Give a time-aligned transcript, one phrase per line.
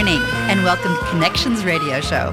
[0.00, 2.32] morning, and welcome to Connections Radio Show,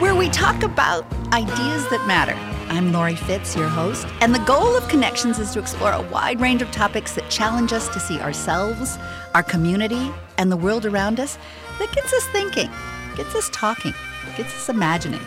[0.00, 2.32] where we talk about ideas that matter.
[2.74, 6.40] I'm Lori Fitz, your host, and the goal of Connections is to explore a wide
[6.40, 8.98] range of topics that challenge us to see ourselves,
[9.32, 11.38] our community, and the world around us
[11.78, 12.68] that gets us thinking,
[13.14, 13.94] gets us talking,
[14.36, 15.22] gets us imagining,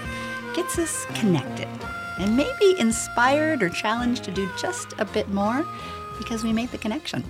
[0.54, 1.70] gets us connected,
[2.20, 5.66] and maybe inspired or challenged to do just a bit more
[6.18, 7.24] because we made the connection.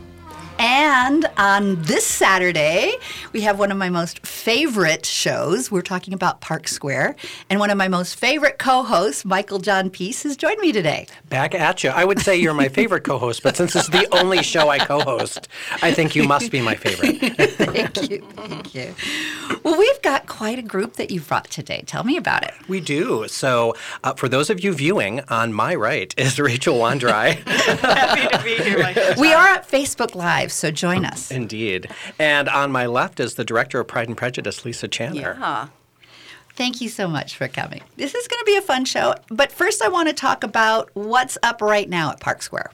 [0.64, 2.94] And on this Saturday,
[3.34, 5.72] we have one of my most favorite shows.
[5.72, 7.16] We're talking about Park Square.
[7.50, 11.08] And one of my most favorite co hosts, Michael John Pease, has joined me today.
[11.30, 11.90] Back at you.
[11.90, 14.78] I would say you're my favorite co host, but since it's the only show I
[14.78, 15.48] co host,
[15.82, 17.18] I think you must be my favorite.
[17.54, 18.22] thank you.
[18.36, 18.94] Thank you.
[19.64, 21.84] Well, we've got quite a group that you've brought today.
[21.88, 22.54] Tell me about it.
[22.68, 23.28] We do.
[23.28, 27.34] So, uh, for those of you viewing, on my right is Rachel Wandry.
[27.48, 29.20] Happy to be here, Michael.
[29.20, 31.32] We are at Facebook Live, so join us.
[31.32, 31.90] Indeed.
[32.20, 35.40] And on my left is the director of Pride and Prejudice, Lisa Channer.
[35.40, 35.68] Yeah.
[36.56, 37.82] Thank you so much for coming.
[37.96, 40.90] This is going to be a fun show, but first I want to talk about
[40.94, 42.72] what's up right now at Park Square.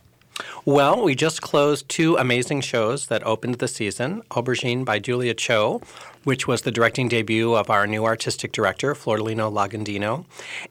[0.66, 5.82] Well, we just closed two amazing shows that opened the season Aubergine by Julia Cho,
[6.28, 10.26] which was the directing debut of our new artistic director, Flordelino Lagundino,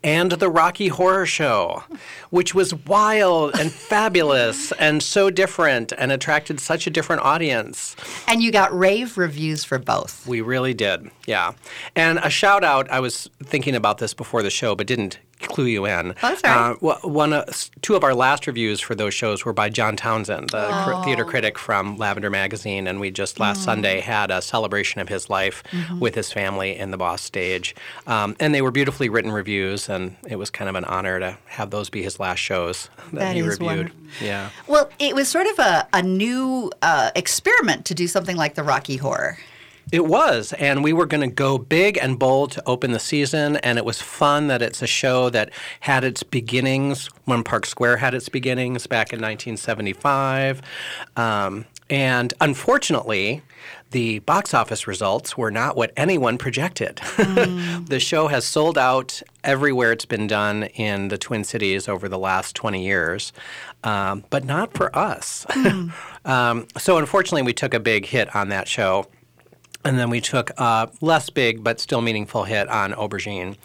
[0.04, 1.82] and The Rocky Horror Show,
[2.28, 7.96] which was wild and fabulous and so different and attracted such a different audience.
[8.28, 10.26] And you got rave reviews for both.
[10.26, 11.52] We really did, yeah.
[11.94, 15.18] And a shout out, I was thinking about this before the show, but didn't
[15.56, 16.14] clue you in.
[16.22, 16.76] Oh, sorry.
[16.82, 17.46] Uh, one, uh,
[17.80, 21.24] two of our last reviews for those shows were by John Townsend, the cr- theater
[21.24, 25.62] critic from Lavender Magazine, and we just last Sunday had a celebration of his life
[25.98, 27.74] with his family in the Boss stage,
[28.06, 31.38] um, and they were beautifully written reviews, and it was kind of an honor to
[31.46, 33.62] have those be his last shows that, That he reviewed.
[33.62, 33.96] wonderful.
[34.22, 34.50] Yeah.
[34.66, 38.62] Well, it was sort of a, a new uh, experiment to do something like the
[38.62, 39.38] Rocky Horror.
[39.92, 43.56] It was, and we were going to go big and bold to open the season,
[43.58, 45.50] and it was fun that it's a show that
[45.80, 50.60] had its beginnings when Park Square had its beginnings back in 1975.
[51.16, 53.42] Um, and unfortunately,
[53.92, 56.96] the box office results were not what anyone projected.
[57.16, 62.18] the show has sold out everywhere it's been done in the Twin Cities over the
[62.18, 63.32] last 20 years,
[63.84, 65.46] um, but not for us.
[66.24, 69.06] um, so, unfortunately, we took a big hit on that show.
[69.86, 73.56] And then we took a less big but still meaningful hit on Aubergine.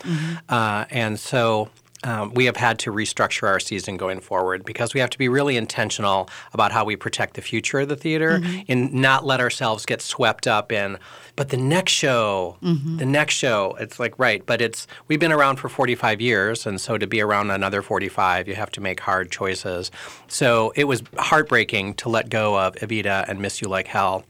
[0.49, 1.69] Uh, and so
[2.03, 5.29] um, we have had to restructure our season going forward because we have to be
[5.29, 9.85] really intentional about how we protect the future of the theater and not let ourselves
[9.85, 10.97] get swept up in,
[11.35, 12.57] but the next show,
[12.97, 16.65] the next show, it's like, right, but it's, we've been around for 45 years.
[16.65, 19.91] And so to be around another 45, you have to make hard choices.
[20.27, 24.23] So it was heartbreaking to let go of Evita and Miss You Like Hell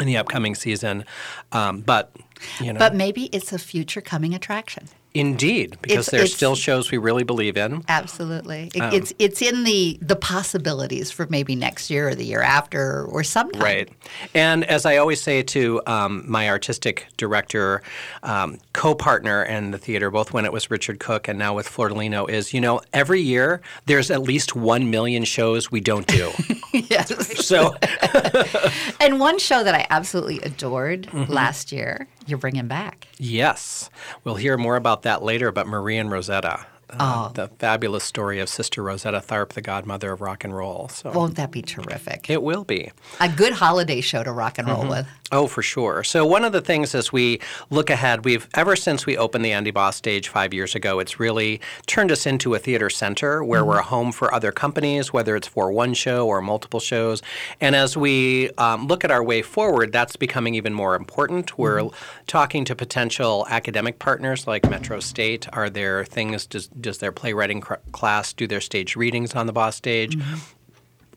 [0.00, 1.04] in the upcoming season.
[1.52, 2.14] Um, but
[2.60, 4.88] you know, But maybe it's a future coming attraction.
[5.14, 7.84] Indeed, because It's- there's it's- still shows we really believe in.
[7.88, 8.70] Absolutely.
[8.74, 12.42] It, Um, it's it's in the the possibilities for maybe next year or the year
[12.42, 13.62] after or sometime.
[13.62, 13.88] Right.
[14.34, 17.82] And as I always say to um, my artistic director,
[18.22, 21.68] um, co partner in the theater, both when it was Richard Cook and now with
[21.68, 26.30] Flordelino, is you know, every year there's at least 1 million shows we don't do.
[26.72, 27.46] yes.
[27.46, 27.74] so,
[29.00, 31.32] And one show that I absolutely adored Mm-hmm.
[31.32, 33.08] last year, you're bringing back.
[33.18, 33.90] yes,
[34.24, 36.66] we'll hear more about that later, but Marie and Rosetta.
[36.90, 40.88] Uh, The fabulous story of Sister Rosetta Tharpe, the godmother of rock and roll.
[40.88, 42.28] So Won't that be terrific?
[42.30, 42.90] it will be.
[43.20, 44.88] A good holiday show to rock and roll Mm-hmm.
[44.90, 45.06] with.
[45.32, 46.04] Oh, for sure.
[46.04, 47.40] So one of the things as we
[47.70, 51.18] look ahead, we've ever since we opened the Andy Boss stage five years ago, it's
[51.18, 55.34] really turned us into a theater center where we're a home for other companies, whether
[55.34, 57.20] it's for one show or multiple shows.
[57.60, 61.58] And as we um, look at our way forward, that's becoming even more important.
[61.58, 61.88] We're
[62.26, 65.48] talking to potential academic partners like Metro State.
[65.52, 66.46] Are there things?
[66.46, 70.16] Does does their playwriting cr- class do their stage readings on the Boss stage?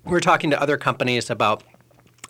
[0.06, 1.64] We're talking to other companies about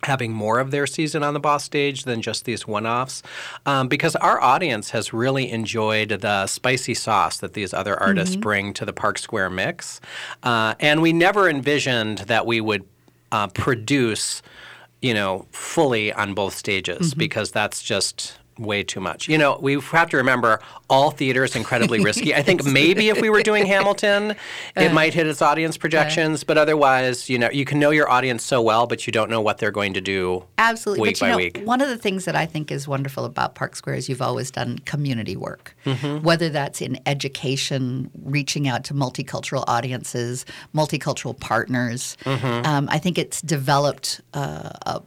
[0.04, 3.24] having more of their season on the boss stage than just these one-offs
[3.66, 8.74] um, because our audience has really enjoyed the spicy sauce that these other artists bring
[8.74, 10.00] to the park square mix
[10.44, 12.86] uh, and we never envisioned that we would
[13.32, 14.42] uh, produce
[15.02, 19.28] you know fully on both stages because that's just way too much.
[19.28, 20.60] You know, we have to remember
[20.90, 22.34] all theater is incredibly risky.
[22.34, 24.36] I think maybe if we were doing Hamilton,
[24.76, 28.44] it might hit its audience projections, but otherwise, you know, you can know your audience
[28.44, 31.02] so well, but you don't know what they're going to do Absolutely.
[31.02, 31.62] week but you by know, week.
[31.66, 34.52] one of the things that I think is wonderful about Park Square is you've always
[34.52, 36.24] done community work, Mm-hmm.
[36.24, 40.46] whether that's in education, reaching out to multicultural audiences,
[40.76, 42.18] multicultural partners.
[42.24, 42.66] Mm-hmm.
[42.66, 45.02] Um, I think it's developed uh, a,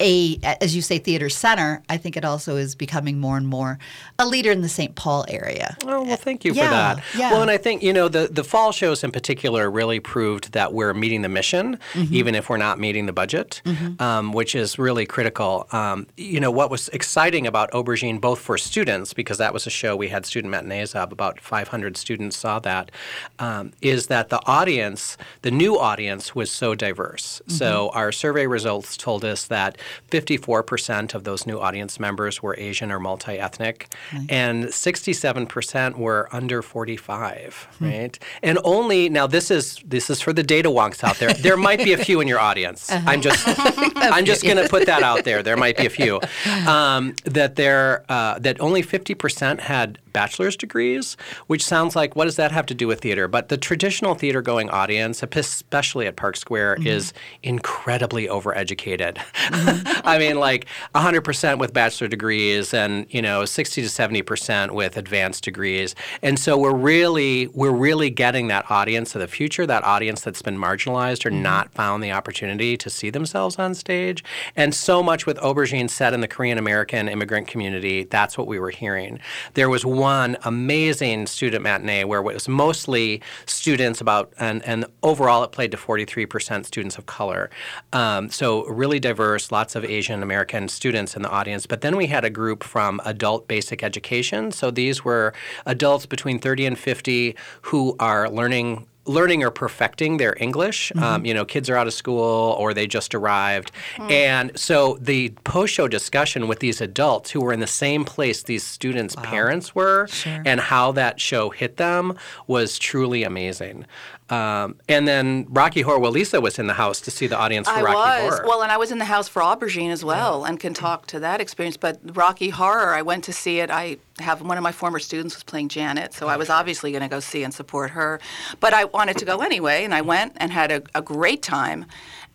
[0.00, 3.78] a, as you say, theater center, I think it also is becoming more and more
[4.18, 4.94] a leader in the St.
[4.94, 5.76] Paul area.
[5.84, 7.04] Oh, well, thank you Yeah, for that.
[7.16, 7.30] yeah.
[7.32, 10.72] Well, and I think, you know, the, the fall shows in particular really proved that
[10.72, 12.14] we're meeting the mission, Mm-hmm.
[12.14, 13.60] even if we're not meeting the budget,
[13.98, 15.66] um, which is really critical.
[15.72, 19.70] Um, you know, what was exciting about Aubergine, both for students, because that was a
[19.70, 22.90] show we had student matinees of, about 500 students saw that,
[23.38, 27.42] um, is that the audience, the new audience, was so diverse.
[27.48, 29.76] So our survey results told us that
[30.10, 33.92] 54% of those new audience members were Asian or multi ethnic,
[34.28, 37.84] and 67% were under 45, hmm.
[37.84, 38.18] right?
[38.42, 41.32] And only now this is this is for the data wonks out there.
[41.32, 42.90] There might be a few in your audience.
[42.90, 43.10] Uh-huh.
[43.10, 43.44] I'm just
[43.96, 45.42] I'm just going to put that out there.
[45.42, 46.70] There might be a few uh-huh.
[46.70, 51.16] um, that there uh, that only 50% had bachelor's degrees,
[51.46, 53.28] which sounds like what does that have to do with theater?
[53.28, 56.86] But the traditional theater going audience, especially at Park Square, mm-hmm.
[56.86, 59.18] is incredibly overeducated.
[59.50, 59.79] Mm-hmm.
[60.04, 65.44] I mean, like 100% with bachelor degrees and, you know, 60 to 70% with advanced
[65.44, 65.94] degrees.
[66.22, 70.42] And so we're really we're really getting that audience of the future, that audience that's
[70.42, 74.24] been marginalized or not found the opportunity to see themselves on stage.
[74.56, 78.58] And so much with Aubergine set in the Korean American immigrant community, that's what we
[78.58, 79.20] were hearing.
[79.54, 85.42] There was one amazing student matinee where it was mostly students about and, and overall
[85.44, 87.50] it played to 43% students of color.
[87.92, 91.66] Um, so really diverse, lots of Asian American students in the audience.
[91.66, 94.52] But then we had a group from adult basic education.
[94.52, 95.32] So these were
[95.66, 100.92] adults between 30 and 50 who are learning learning or perfecting their English.
[100.94, 103.72] Um, you know, kids are out of school or they just arrived.
[103.98, 108.42] And so the post show discussion with these adults who were in the same place
[108.42, 110.06] these students' parents were
[110.46, 112.16] and how that show hit them
[112.46, 113.86] was truly amazing.
[114.30, 117.68] Um, and then Rocky Horror, well, Lisa was in the house to see the audience
[117.68, 118.34] for I Rocky was.
[118.34, 118.44] Horror.
[118.46, 121.20] Well, and I was in the house for Aubergine as well and can talk to
[121.20, 121.76] that experience.
[121.76, 123.70] But Rocky Horror, I went to see it.
[123.70, 127.02] I have one of my former students was playing Janet, so I was obviously going
[127.02, 128.20] to go see and support her.
[128.60, 131.86] But I wanted to go anyway, and I went and had a, a great time.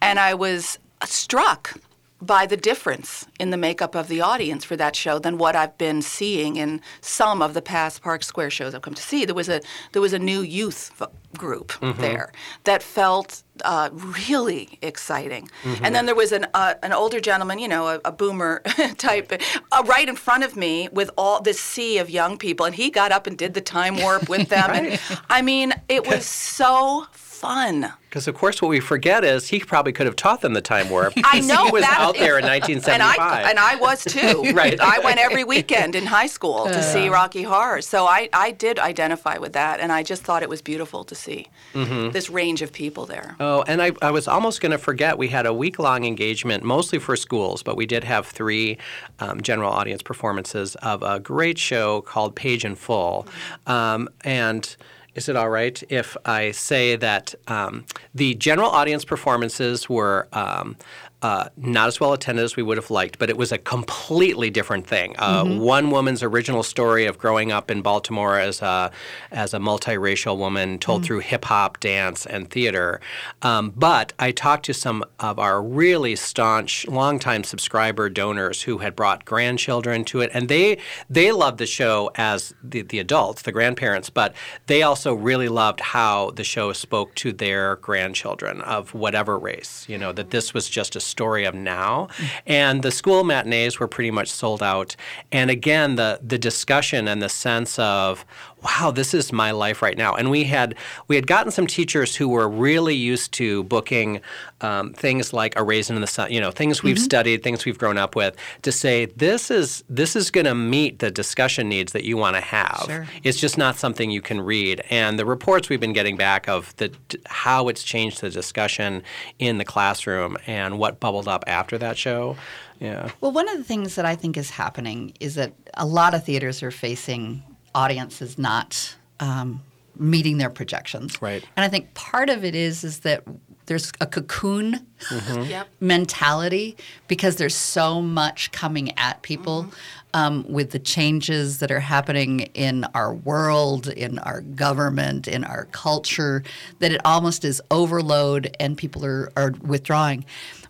[0.01, 1.79] And I was struck
[2.21, 5.77] by the difference in the makeup of the audience for that show than what I've
[5.77, 9.25] been seeing in some of the past Park Square shows I've come to see.
[9.25, 12.31] There was a there was a new youth f- group there
[12.63, 15.49] that felt uh, really exciting,
[15.83, 18.61] and then there was an uh, an older gentleman, you know, a, a boomer
[18.97, 19.31] type,
[19.71, 22.89] uh, right in front of me with all this sea of young people, and he
[22.89, 27.07] got up and did the time warp with them, and I mean, it was so
[27.45, 27.93] fun.
[28.09, 30.89] Because of course, what we forget is he probably could have taught them the time
[30.89, 31.13] warp.
[31.23, 33.19] I know he was that out there in And 1975.
[33.19, 34.43] I and I was too.
[34.55, 34.79] Right.
[34.79, 37.81] I went every weekend in high school to see Rocky Horror.
[37.81, 41.15] So I, I did identify with that, and I just thought it was beautiful to
[41.15, 43.35] see this range of people there.
[43.39, 46.63] Oh, and I, I was almost going to forget we had a week long engagement,
[46.63, 48.77] mostly for schools, but we did have three
[49.19, 53.27] um, general audience performances of a great show called Page in Full.
[53.67, 54.75] Um, and
[55.15, 60.75] is it all right if I say that um, the general audience performances were um,
[61.21, 64.49] uh, not as well attended as we would have liked, but it was a completely
[64.49, 65.15] different thing.
[65.17, 68.91] Uh, One woman's original story of growing up in Baltimore as a
[69.31, 72.99] as a multiracial woman, told through hip hop, dance, and theater.
[73.41, 78.95] Um, but I talked to some of our really staunch, longtime subscriber donors who had
[78.95, 80.77] brought grandchildren to it, and they
[81.09, 84.33] they loved the show as the, the adults, the grandparents, but
[84.67, 89.85] they also really loved how the show spoke to their grandchildren of whatever race.
[89.87, 92.09] You know that this was just a story of now,
[92.45, 94.97] and the school matinees were pretty much sold out.
[95.31, 98.25] And again, the the discussion and the sense of
[98.65, 100.15] wow, this is my life right now.
[100.15, 100.75] And we had
[101.07, 104.21] we had gotten some teachers who were really used to booking
[104.61, 107.77] um, things like a raisin in the sun, you know, things we've studied, things we've
[107.77, 111.91] grown up with, to say this is this is going to meet the discussion needs
[111.91, 112.83] that you want to have.
[112.87, 113.07] Sure.
[113.23, 114.81] It's just not something you can read.
[114.89, 116.91] And the reports we've been getting back of the
[117.27, 119.03] how it's changed the discussion
[119.37, 122.35] in the classroom and what bubbled up after that show.
[122.79, 123.11] Yeah.
[123.21, 126.25] Well, one of the things that I think is happening is that a lot of
[126.25, 127.43] theaters are facing
[127.75, 129.61] audiences not um,
[129.97, 131.21] meeting their projections.
[131.21, 131.43] Right.
[131.55, 133.23] And I think part of it is is that
[133.67, 135.67] there's a cocoon Yep.
[135.79, 136.77] mentality
[137.07, 139.67] because there's so much coming at people
[140.13, 145.65] um, with the changes that are happening in our world, in our government, in our
[145.71, 146.43] culture,
[146.79, 150.25] that it almost is overload and people are, are withdrawing.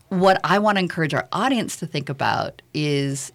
[0.10, 3.32] What I want to encourage our audience to think about is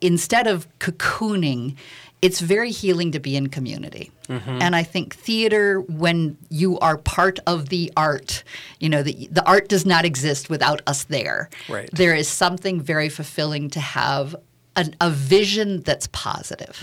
[0.00, 1.76] instead of cocooning,
[2.24, 4.10] it's very healing to be in community.
[4.28, 4.62] Mm-hmm.
[4.62, 8.42] And I think theater, when you are part of the art,
[8.80, 11.50] you know, the, the art does not exist without us there.
[11.68, 11.90] Right.
[11.92, 14.34] There is something very fulfilling to have
[14.76, 16.82] an, a vision that's positive.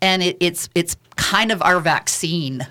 [0.00, 2.64] and it, it's it's kind of our vaccine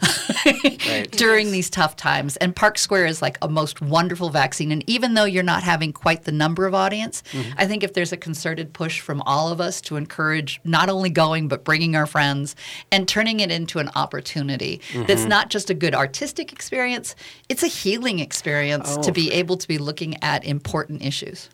[1.11, 2.37] during these tough times.
[2.37, 4.71] And Park Square is like a most wonderful vaccine.
[4.71, 7.51] And even though you're not having quite the number of audience, mm-hmm.
[7.57, 11.09] I think if there's a concerted push from all of us to encourage not only
[11.09, 12.55] going but bringing our friends
[12.89, 15.29] and turning it into an opportunity that's mm-hmm.
[15.29, 17.15] not just a good artistic experience,
[17.49, 19.13] it's a healing experience to oh.
[19.13, 21.49] be able to be looking at important issues.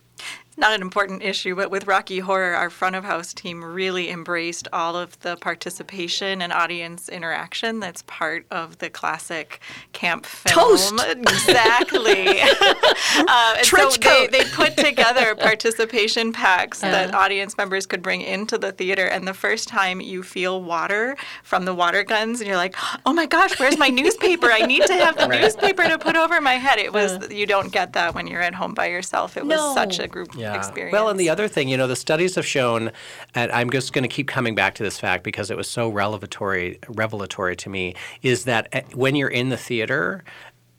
[0.58, 4.68] Not an important issue, but with Rocky Horror, our front of house team really embraced
[4.72, 9.60] all of the participation and audience interaction that's part of the classic
[9.94, 10.54] camp film.
[10.54, 10.94] Toast!
[11.18, 12.42] Exactly.
[12.42, 14.32] uh, and Trench so they, coat.
[14.32, 19.06] they put together participation packs that audience members could bring into the theater.
[19.08, 23.14] And the first time you feel water from the water guns, and you're like, oh
[23.14, 24.52] my gosh, where's my newspaper?
[24.52, 26.80] I need to have the newspaper to put over my head.
[26.80, 29.38] It was, you don't get that when you're at home by yourself.
[29.38, 30.43] It was such a group Yeah.
[30.56, 30.94] Experience.
[30.94, 32.92] Well, and the other thing, you know, the studies have shown,
[33.36, 35.90] and I'm just going to keep coming back to this fact because it was so
[35.90, 40.24] revelatory, revelatory to me, is that eh, when you're in the theater,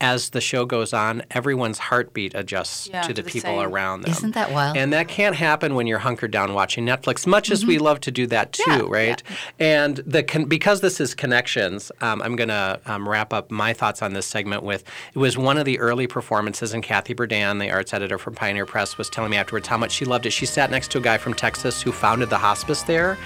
[0.04, 3.72] as the show goes on, everyone's heartbeat adjusts Yeah, to to the the people same.
[3.72, 4.10] around them.
[4.12, 4.76] Isn't that wild?
[4.76, 8.10] And that can't happen when you're hunkered down watching Netflix, much as we love to
[8.10, 9.22] do that too, right?
[9.58, 13.72] And the con- because this is connections, um, I'm going to um, wrap up my
[13.72, 14.84] thoughts on this segment with
[15.14, 18.66] it was one of the early performances, and Kathy Berdan, the arts editor from Pioneer
[18.66, 20.32] Press, was telling me afterwards how much she loved it.
[20.32, 23.16] She sat next to a guy from Texas who founded the hospice there,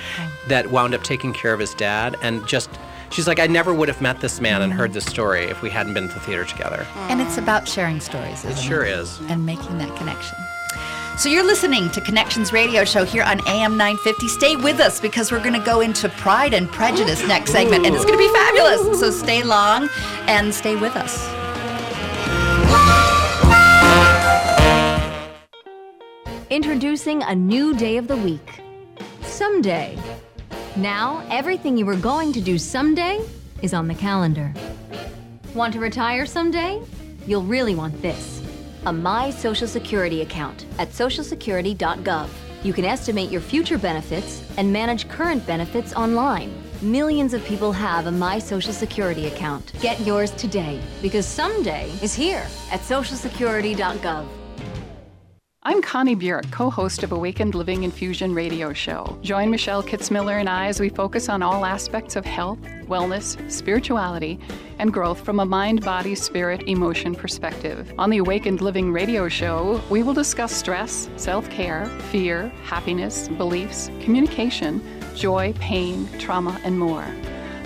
[0.48, 2.70] that wound up taking care of his dad, and just.
[3.10, 5.70] She's like, I never would have met this man and heard this story if we
[5.70, 6.86] hadn't been to the theater together.
[7.08, 9.18] And it's about sharing stories, isn't It sure is.
[9.28, 10.36] And making that connection.
[11.16, 14.28] So you're listening to Connections Radio Show here on AM 950.
[14.28, 17.94] Stay with us because we're going to go into Pride and Prejudice next segment, and
[17.94, 19.00] it's going to be fabulous.
[19.00, 19.88] So stay long
[20.28, 21.26] and stay with us.
[26.50, 28.62] Introducing a new day of the week.
[29.22, 29.98] Someday.
[30.78, 33.20] Now, everything you were going to do someday
[33.62, 34.54] is on the calendar.
[35.52, 36.80] Want to retire someday?
[37.26, 38.40] You'll really want this
[38.86, 42.28] a My Social Security account at socialsecurity.gov.
[42.62, 46.56] You can estimate your future benefits and manage current benefits online.
[46.80, 49.72] Millions of people have a My Social Security account.
[49.80, 54.37] Get yours today because someday is here at socialsecurity.gov.
[55.68, 59.18] I'm Connie Burek, co host of Awakened Living Infusion radio show.
[59.20, 64.40] Join Michelle Kitzmiller and I as we focus on all aspects of health, wellness, spirituality,
[64.78, 67.92] and growth from a mind, body, spirit, emotion perspective.
[67.98, 73.90] On the Awakened Living radio show, we will discuss stress, self care, fear, happiness, beliefs,
[74.00, 74.80] communication,
[75.14, 77.06] joy, pain, trauma, and more.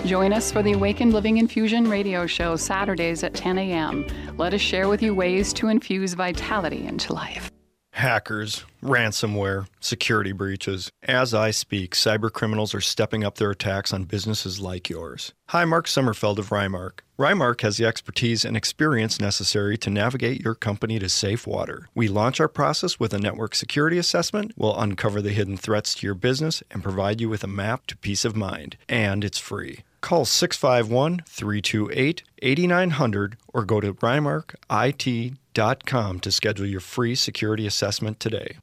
[0.05, 4.05] Join us for the Awakened Living Infusion radio show Saturdays at 10 a.m.
[4.37, 7.52] Let us share with you ways to infuse vitality into life.
[7.93, 10.89] Hackers, ransomware, security breaches.
[11.03, 15.31] As I speak, cyber criminals are stepping up their attacks on businesses like yours.
[15.49, 17.01] Hi, Mark Sommerfeld of Rymark.
[17.19, 21.87] Rymark has the expertise and experience necessary to navigate your company to safe water.
[21.93, 26.07] We launch our process with a network security assessment, we'll uncover the hidden threats to
[26.07, 28.75] your business, and provide you with a map to peace of mind.
[28.89, 29.81] And it's free.
[30.01, 38.57] Call 651 328 8900 or go to rymarkit.com to schedule your free security assessment today.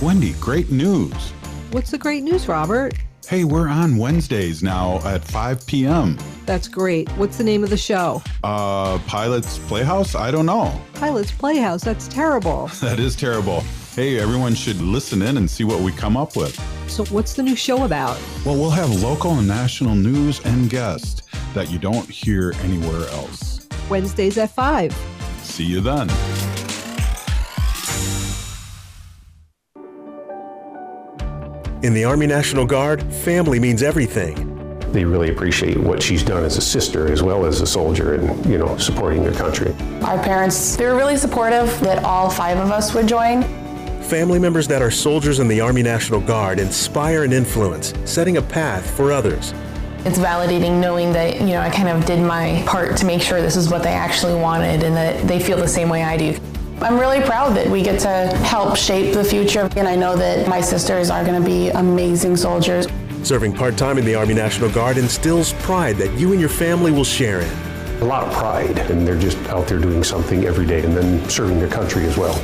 [0.00, 1.32] Wendy, great news.
[1.72, 2.94] What's the great news, Robert?
[3.28, 6.16] Hey, we're on Wednesdays now at 5 p.m.
[6.46, 7.10] That's great.
[7.10, 8.22] What's the name of the show?
[8.42, 10.14] Uh, Pilot's Playhouse?
[10.14, 10.80] I don't know.
[10.94, 11.84] Pilot's Playhouse.
[11.84, 12.70] That's terrible.
[12.80, 13.60] That is terrible.
[13.94, 16.58] Hey, everyone should listen in and see what we come up with.
[16.88, 18.18] So, what's the new show about?
[18.46, 23.68] Well, we'll have local and national news and guests that you don't hear anywhere else.
[23.90, 25.17] Wednesdays at 5.
[25.58, 26.08] See you then.
[31.82, 34.78] In the Army National Guard, family means everything.
[34.92, 38.46] They really appreciate what she's done as a sister as well as a soldier and,
[38.46, 39.74] you know, supporting their country.
[40.02, 43.42] Our parents, they were really supportive that all five of us would join.
[44.04, 48.42] Family members that are soldiers in the Army National Guard inspire and influence, setting a
[48.42, 49.52] path for others.
[50.04, 53.42] It's validating knowing that, you know, I kind of did my part to make sure
[53.42, 56.38] this is what they actually wanted and that they feel the same way I do.
[56.80, 58.08] I'm really proud that we get to
[58.44, 62.36] help shape the future, and I know that my sisters are going to be amazing
[62.36, 62.86] soldiers.
[63.24, 66.92] Serving part time in the Army National Guard instills pride that you and your family
[66.92, 67.50] will share in.
[68.00, 71.28] A lot of pride, and they're just out there doing something every day and then
[71.28, 72.40] serving their country as well.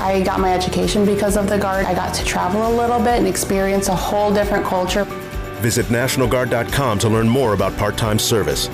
[0.00, 1.86] I got my education because of the Guard.
[1.86, 5.06] I got to travel a little bit and experience a whole different culture.
[5.60, 8.68] Visit NationalGuard.com to learn more about part time service.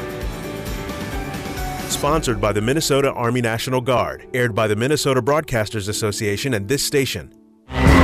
[1.89, 6.83] Sponsored by the Minnesota Army National Guard, aired by the Minnesota Broadcasters Association and this
[6.85, 7.33] station.
[7.69, 8.01] Good morning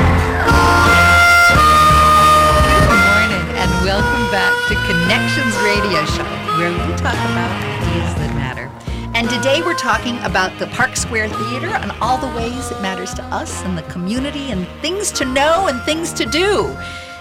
[3.59, 6.23] and welcome back to Connections Radio Show,
[6.57, 7.51] where we talk about
[7.83, 8.71] ideas that matter.
[9.17, 13.13] And today we're talking about the Park Square Theater and all the ways it matters
[13.15, 16.77] to us and the community and things to know and things to do.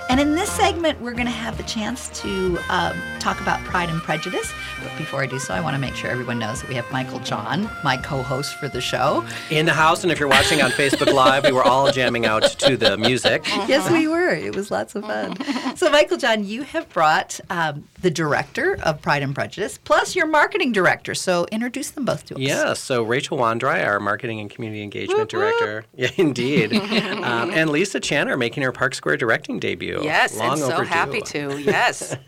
[0.10, 3.90] And in this segment, we're going to have the chance to um, talk about Pride
[3.90, 4.54] and Prejudice.
[4.82, 6.90] But before I do so, I want to make sure everyone knows that we have
[6.92, 9.26] Michael John, my co host for the show.
[9.50, 12.44] In the house, and if you're watching on Facebook Live, we were all jamming out
[12.44, 13.46] to the music.
[13.68, 14.30] yes, we were.
[14.30, 15.36] It was lots of fun.
[15.76, 20.28] So, Michael John, you have brought um, the director of Pride and Prejudice, plus your
[20.28, 21.14] marketing director.
[21.14, 22.40] So, introduce them both to us.
[22.40, 25.84] Yeah, so Rachel Wandry, our marketing and community engagement director.
[25.94, 26.74] Yeah, indeed.
[26.76, 30.00] um, and Lisa Channer making her Park Square directing debut.
[30.04, 30.90] Yes, Long and so overdue.
[30.90, 31.60] happy to.
[31.62, 32.16] Yes.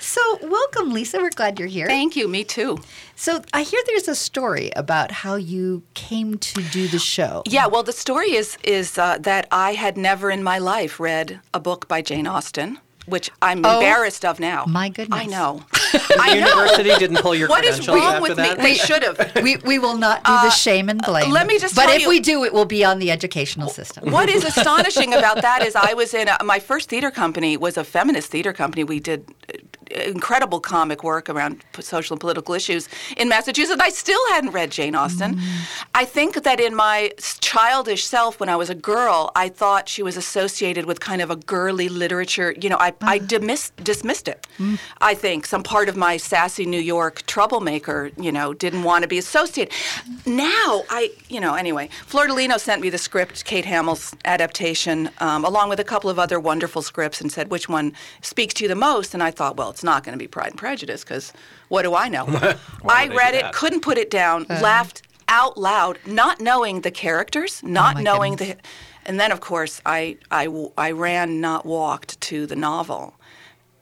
[0.00, 1.18] So, welcome, Lisa.
[1.18, 1.88] We're glad you're here.
[1.88, 2.28] Thank you.
[2.28, 2.78] Me too.
[3.16, 7.42] So, I hear there's a story about how you came to do the show.
[7.46, 11.40] Yeah, well, the story is is uh, that I had never in my life read
[11.52, 14.64] a book by Jane Austen, which I'm Oh, embarrassed of now.
[14.66, 15.20] My goodness.
[15.20, 15.62] I know.
[15.88, 16.46] The I know.
[16.48, 18.62] university didn't pull your What is credentials wrong after with me?
[18.62, 19.32] They should have.
[19.42, 21.30] We, we will not do the shame and blame.
[21.30, 23.10] Uh, let me just But tell if you- we do, it will be on the
[23.10, 24.10] educational system.
[24.10, 27.78] What is astonishing about that is I was in a, my first theater company was
[27.78, 28.84] a feminist theater company.
[28.84, 29.56] We did uh,
[29.90, 33.80] incredible comic work around social and political issues in Massachusetts.
[33.80, 35.36] I still hadn't read Jane Austen.
[35.36, 35.86] Mm.
[35.94, 40.02] I think that in my childish self, when I was a girl, I thought she
[40.02, 42.54] was associated with kind of a girly literature.
[42.60, 43.26] You know, I, I ah.
[43.26, 44.46] dismiss, dismissed it.
[44.58, 44.78] Mm.
[45.00, 49.08] I think some part of my sassy New York troublemaker, you know, didn't want to
[49.08, 49.74] be associated.
[50.26, 55.68] Now, I, you know, anyway, Flordelino sent me the script, Kate Hamill's adaptation, um, along
[55.68, 57.92] with a couple of other wonderful scripts, and said which one
[58.22, 59.14] speaks to you the most.
[59.14, 61.32] And I thought, well, it's not going to be Pride and Prejudice because
[61.68, 62.26] what do I know?
[62.88, 64.62] I read it, couldn't put it down, uh-huh.
[64.62, 68.56] laughed out loud, not knowing the characters, not oh my knowing goodness.
[68.56, 69.08] the.
[69.08, 73.14] And then, of course, I, I, I ran, not walked to the novel.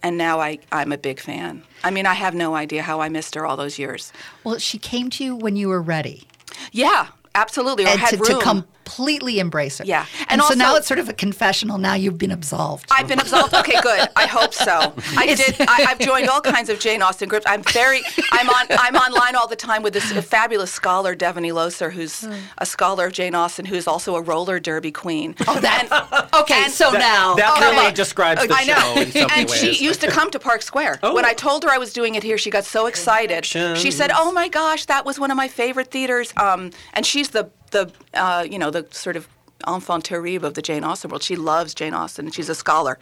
[0.03, 1.65] And now I, I'm a big fan.
[1.83, 4.13] I mean, I have no idea how I missed her all those years.
[4.45, 6.29] Well, she came to you when you were ready.
[6.71, 7.87] Yeah, absolutely.
[7.87, 8.39] Or and had to, room.
[8.39, 8.45] to
[8.87, 9.85] completely embrace her.
[9.85, 10.07] Yeah.
[10.29, 11.77] And, And so now it's sort of a confessional.
[11.79, 12.87] Now you've been absolved.
[12.91, 13.53] I've been absolved.
[13.55, 14.09] Okay, good.
[14.17, 14.95] I hope so.
[15.17, 15.57] I did.
[15.61, 17.45] I, I've joined all kinds of Jane Austen groups.
[17.49, 18.01] I'm very.
[18.33, 18.67] I'm on.
[18.71, 22.27] I'm online all the time with this fabulous scholar, Devoney Looser, who's
[22.59, 25.35] a scholar of Jane Austen, who's also a roller derby queen.
[25.49, 28.75] Oh, that- okay, and, so now- That Oh, really describes the I know.
[28.95, 29.59] show in so and ways.
[29.59, 30.99] she used to come to Park Square.
[31.03, 31.15] Oh.
[31.15, 33.45] When I told her I was doing it here, she got so excited.
[33.45, 37.31] She said, "Oh my gosh, that was one of my favorite theaters." Um, and she's
[37.31, 39.29] the the uh, you know the sort of
[39.67, 41.23] enfant terrible of the Jane Austen world.
[41.23, 42.99] She loves Jane Austen, she's a scholar.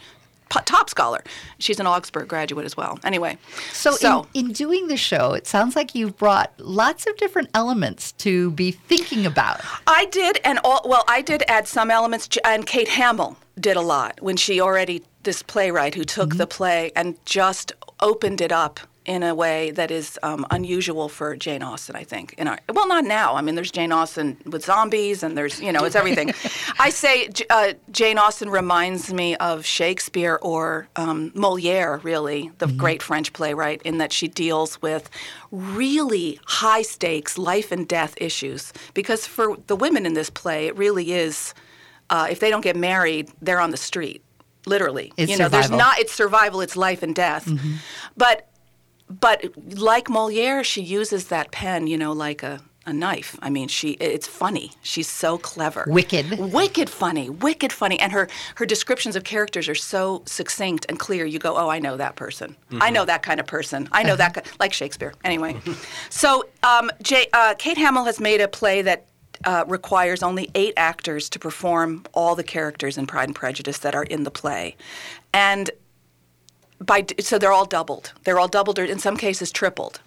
[0.51, 1.23] p- Top scholar.
[1.59, 2.99] She's an Augsburg graduate as well.
[3.03, 3.39] Anyway,
[3.73, 3.97] So,
[4.35, 8.51] in, in doing the show, it sounds like you've brought lots of different elements to
[8.53, 9.61] be thinking about.
[9.87, 13.81] I did, and all well, I did add some elements, and Kate Hamill did a
[13.81, 18.81] lot when she already this playwright who took the play and just opened it up
[19.07, 21.97] in a way that is um, unusual for Jane Austen.
[21.97, 22.35] I think.
[22.39, 23.35] In our well, not now.
[23.35, 26.33] I mean, there's Jane Austen with zombies, and there's you know, it's everything.
[26.79, 33.03] I say uh, Jane Austen reminds me of Shakespeare or um, Moliere, really, the great
[33.03, 35.11] French playwright, in that she deals with
[35.51, 38.73] really high stakes life and death issues.
[38.95, 41.55] Because for the women in this play, it really is
[42.11, 44.23] uh, if they don't get married, they're on the street,
[44.67, 45.13] literally.
[45.17, 47.49] It's you know, there's not it's survival, it's life and death.
[48.17, 48.49] But
[49.09, 53.39] but like Moliere, she uses that pen, you know, like a, a knife.
[53.43, 54.73] I mean, she it's funny.
[54.83, 55.85] She's so clever.
[55.89, 56.39] Wicked.
[56.39, 57.31] Wicked funny.
[57.31, 57.99] Wicked funny.
[58.01, 61.25] And her her descriptions of characters are so succinct and clear.
[61.25, 62.57] You go, "Oh, I know that person.
[62.81, 63.89] I know that kind of person.
[63.93, 65.57] I know that ki-" like Shakespeare." Anyway.
[66.11, 69.07] so, um, Jay, uh, Kate Hamill has made a play that
[69.45, 73.95] uh, requires only eight actors to perform all the characters in Pride and Prejudice that
[73.95, 74.77] are in the play,
[75.33, 75.71] and
[76.85, 78.13] by so they're all doubled.
[78.25, 80.01] They're all doubled, or in some cases tripled,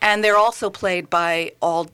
[0.00, 1.88] and they're also played by all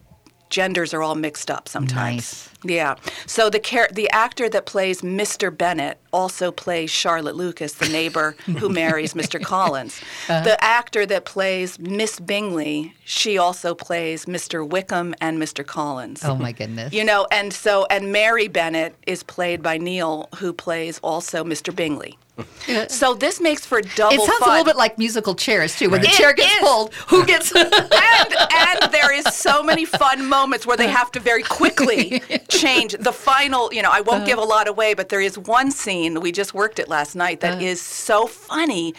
[0.50, 1.94] genders are all mixed up sometimes.
[1.94, 2.48] Nice.
[2.64, 2.96] Yeah.
[3.26, 3.60] So the
[3.92, 5.56] the actor that plays Mr.
[5.56, 9.40] Bennet also plays Charlotte Lucas, the neighbor who marries Mr.
[9.42, 10.00] Collins.
[10.28, 10.42] Uh-huh.
[10.42, 14.68] The actor that plays Miss Bingley, she also plays Mr.
[14.68, 15.64] Wickham and Mr.
[15.64, 16.24] Collins.
[16.24, 16.92] Oh my goodness.
[16.92, 21.74] You know, and so and Mary Bennet is played by Neil, who plays also Mr.
[21.74, 22.18] Bingley.
[22.88, 24.48] So this makes for double It sounds fun.
[24.48, 25.88] a little bit like musical chairs too.
[25.88, 26.60] When the It chair gets is.
[26.60, 27.50] pulled, who gets?
[27.54, 32.94] and and there is so many fun moments where they have to very quickly change
[32.98, 33.72] the final.
[33.72, 34.46] You know, I won't give uh-huh.
[34.46, 37.54] a lot away, but there is one scene we just worked it last night that
[37.54, 37.64] uh-huh.
[37.64, 38.94] is so funny.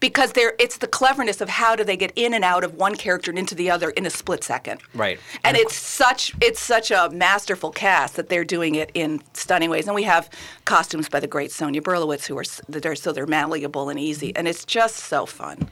[0.00, 2.96] Because there, it's the cleverness of how do they get in and out of one
[2.96, 4.80] character and into the other in a split second.
[4.94, 5.20] Right.
[5.44, 9.86] And it's such it's such a masterful cast that they're doing it in stunning ways.
[9.86, 10.30] And we have
[10.64, 14.48] costumes by the great Sonya Berlovitz, who are they're so they're malleable and easy, and
[14.48, 15.68] it's just so fun.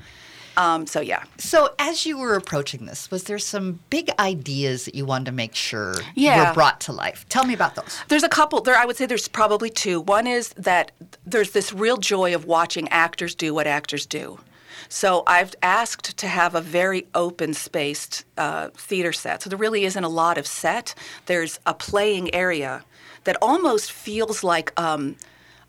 [0.58, 1.22] Um, so yeah.
[1.38, 5.32] So, as you were approaching this, was there some big ideas that you wanted to
[5.32, 6.48] make sure Yeah.
[6.48, 7.24] were brought to life?
[7.28, 7.96] Tell me about those.
[8.08, 8.60] There's a couple.
[8.60, 10.00] There, I would say there's probably two.
[10.00, 10.90] One is that
[11.24, 14.40] there's this real joy of watching actors do what actors do.
[14.88, 19.42] So I've asked to have a very open-spaced uh, theater set.
[19.42, 20.94] So there really isn't a lot of set.
[21.26, 22.84] There's a playing area
[23.24, 25.16] that almost feels like um,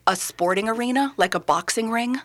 [0.07, 2.21] a sporting arena, like a boxing ring.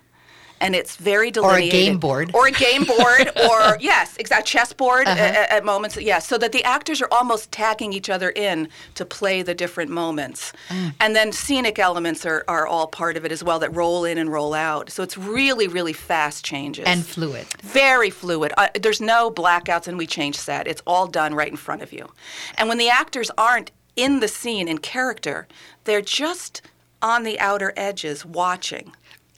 [0.65, 1.75] And it's very delineated.
[1.75, 2.31] Or a game board.
[2.35, 3.31] Or a game board.
[3.51, 5.21] or, yes, exact chessboard Uh-huh.
[5.21, 5.97] at, at moments.
[5.97, 9.91] Yeah, so that the actors are almost tagging each other in to play the different
[9.91, 10.53] moments.
[10.69, 10.95] Mm.
[11.01, 14.19] And then scenic elements are, are all part of it as well that roll in
[14.19, 14.91] and roll out.
[14.91, 16.85] So it's really, really fast changes.
[16.87, 17.47] And fluid.
[17.63, 18.53] Very fluid.
[18.57, 20.67] Uh, there's no blackouts and we change set.
[20.67, 22.11] It's all done right in front of you.
[22.59, 25.47] And when the actors aren't in the scene in character,
[25.85, 26.63] they're just
[27.03, 28.93] on the outer edges watching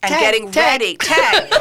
[0.07, 0.81] and Tag, getting tag.
[0.81, 0.97] ready.
[0.97, 1.53] Tag.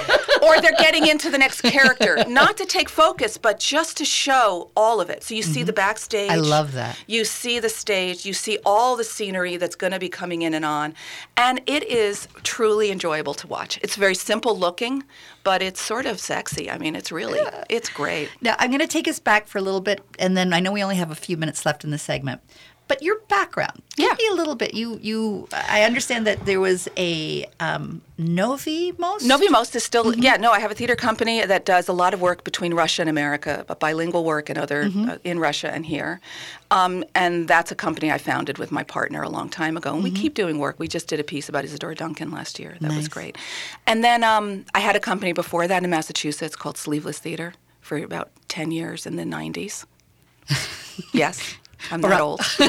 [0.43, 2.23] or they're getting into the next character.
[2.27, 5.23] Not to take focus, but just to show all of it.
[5.23, 6.29] So you see the backstage.
[6.29, 6.39] Mm-hmm.
[6.39, 6.97] I love that.
[7.07, 10.53] You see the stage, you see all the scenery that's going to be coming in
[10.53, 10.93] and on,
[11.37, 13.79] and it is truly enjoyable to watch.
[13.81, 15.03] It's very simple looking,
[15.43, 16.69] but it's sort of sexy.
[16.69, 18.29] I mean, it's really, it's great.
[18.41, 20.71] Now, I'm going to take us back for a little bit, and then I know
[20.71, 22.41] we only have a few minutes left in the segment.
[22.87, 24.75] But your background, give me a little bit.
[24.75, 25.47] You, you.
[25.51, 29.25] I understand that there was a um, Novy Most.
[29.25, 30.21] Novy Most is still, Mm-hmm.
[30.21, 33.01] yeah, no, I have a theater company that does a lot of work between Russia
[33.01, 35.09] and America, but bilingual work and other Mm-hmm.
[35.09, 36.21] uh, in Russia and here.
[36.69, 39.93] Um, and that's a company I founded with my partner a long time ago.
[39.95, 40.75] And we keep doing work.
[40.77, 42.77] We just did a piece about Isadora Duncan last year.
[42.81, 43.13] That was Mm-hmm.
[43.19, 43.37] Great.
[43.87, 47.97] And then um, I had a company before that in Massachusetts called Sleeveless Theater for
[47.97, 49.85] about 10 years in the 90s.
[51.13, 51.55] yes.
[51.91, 52.39] I'm that old.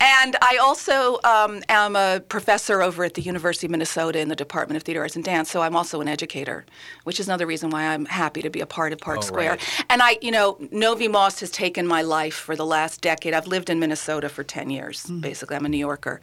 [0.00, 4.36] and I also um, am a professor over at the University of Minnesota in the
[4.36, 5.50] Department of Theater Arts and Dance.
[5.50, 6.64] So I'm also an educator,
[7.04, 9.50] which is another reason why I'm happy to be a part of Park Oh, Square.
[9.50, 9.84] right.
[9.90, 13.34] And I, you know, Novy Most has taken my life for the last decade.
[13.34, 15.56] I've lived in Minnesota for 10 years, basically.
[15.56, 16.20] I'm a New Yorker.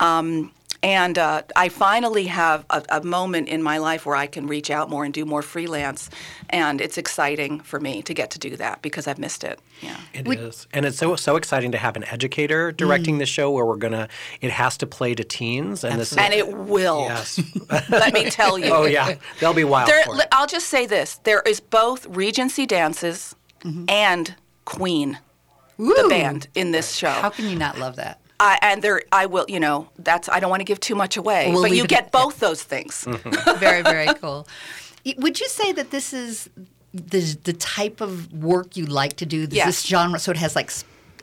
[0.00, 4.46] Um, and uh, I finally have a, a moment in my life where I can
[4.46, 6.08] reach out more and do more freelance.
[6.48, 9.60] And it's exciting for me to get to do that because I've missed it.
[9.82, 9.96] Yeah.
[10.14, 13.64] It is, and it's so so exciting to have an educator directing the show where
[13.64, 14.08] we're gonna.
[14.40, 17.02] It has to play to teens, and this is, And it will.
[17.02, 17.40] Yes.
[17.88, 18.66] Let me tell you.
[18.72, 20.28] oh yeah, they'll be wild There, for it.
[20.32, 23.34] I'll just say this: there is both Regency dances
[23.88, 25.18] and Queen,
[25.78, 27.10] the band in this show.
[27.10, 28.20] How can you not love that?
[28.40, 29.44] I, and there, I will.
[29.48, 30.28] You know, that's.
[30.28, 32.62] I don't want to give too much away, We'll but you get at- both those
[32.62, 33.04] things.
[33.58, 34.48] very, very cool.
[35.18, 36.48] Would you say that this is
[36.92, 39.46] the the type of work you like to do?
[39.46, 39.86] This Yes.
[39.86, 40.70] genre, so it has like.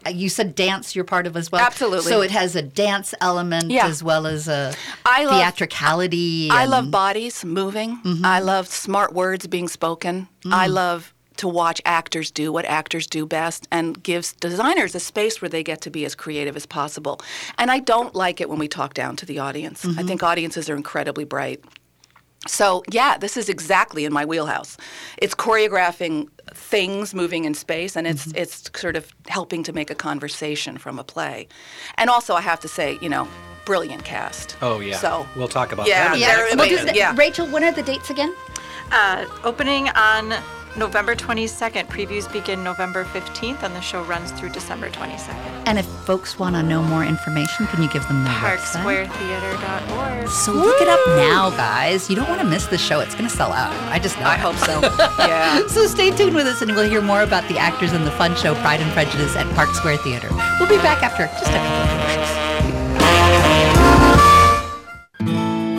[0.05, 0.95] uh, You said dance.
[0.95, 1.61] You're part of as well.
[1.61, 2.09] Absolutely.
[2.11, 3.87] So it has a dance element Yeah.
[3.87, 4.73] as well as a
[5.05, 6.49] I love- theatricality.
[6.51, 7.97] I and- love bodies moving.
[8.03, 8.25] Mm-hmm.
[8.25, 10.27] I love smart words being spoken.
[10.45, 10.53] Mm.
[10.53, 15.41] I love to watch actors do what actors do best and gives designers a space
[15.41, 17.19] where they get to be as creative as possible.
[17.57, 19.85] And I don't like it when we talk down to the audience.
[19.85, 20.07] I Mm-hmm.
[20.07, 21.63] think audiences are incredibly bright.
[22.47, 24.77] So, yeah, this is exactly in my wheelhouse.
[25.17, 28.37] It's choreographing things moving in space and it's Mm-hmm.
[28.37, 31.47] it's sort of helping to make a conversation from a play.
[31.97, 33.27] And also I have to say, you know,
[33.65, 34.55] brilliant cast.
[34.61, 34.97] Oh yeah.
[34.97, 36.15] So, we'll talk about yeah, that.
[36.17, 36.59] in a they're second.
[36.59, 37.13] Well, does the- yeah.
[37.17, 38.33] Rachel, when are the dates again?
[38.91, 40.33] Uh, opening on
[40.77, 41.87] November 22nd.
[41.87, 45.63] Previews begin November 15th, and the show runs through December 22nd.
[45.65, 48.29] And if folks want to know more information, can you give them the?
[48.29, 50.29] ParkSquareTheater.org.
[50.29, 52.09] So look it up now, guys.
[52.09, 52.99] You don't want to miss the show.
[52.99, 53.73] It's going to sell out.
[53.91, 54.25] I just know.
[54.25, 54.39] I it.
[54.39, 54.81] hope so.
[55.27, 55.67] yeah.
[55.77, 58.35] So stay tuned with us and we'll hear more about the actors in the fun
[58.35, 60.29] show Pride and Prejudice at Park Square Theater.
[60.59, 62.26] We'll be back after just a couple of commercials.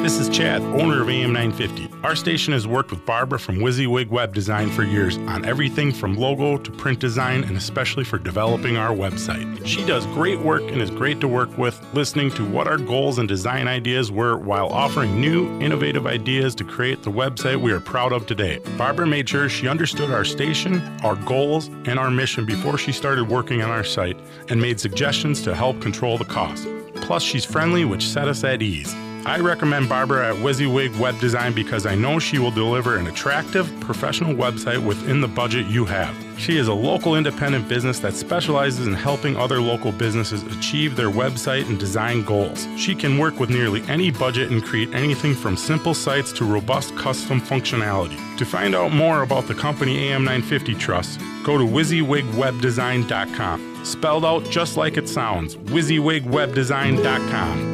[0.09, 1.91] This is Chad, owner of AM 950.
[2.03, 6.17] Our station has worked with Barbara from WYSIWYG Web Design for years on everything from
[6.17, 9.67] logo to print design and especially for developing our website.
[9.67, 13.19] She does great work and is great to work with, listening to what our goals
[13.19, 17.79] and design ideas were while offering new, innovative ideas to create the website we are
[17.79, 18.61] proud of today.
[18.79, 23.29] Barbara made sure she understood our station, our goals, and our mission before she started
[23.29, 24.19] working on our site
[24.49, 26.67] and made suggestions to help control the cost.
[26.95, 28.95] Plus, she's friendly, which set us at ease.
[29.29, 33.71] I recommend Barbara at WYSIWYG Web Design because I know she will deliver an attractive,
[33.79, 36.17] professional website within the budget you have.
[36.39, 41.11] She is a local independent business that specializes in helping other local businesses achieve their
[41.11, 42.67] website and design goals.
[42.79, 46.97] She can work with nearly any budget and create anything from simple sites to robust
[46.97, 48.17] custom functionality.
[48.39, 53.85] To find out more about the company AM950 Trust, go to WYSIWYGWebDesign.com.
[53.85, 57.68] Spelled out just like it sounds, WYSIWYGWebDesign.com.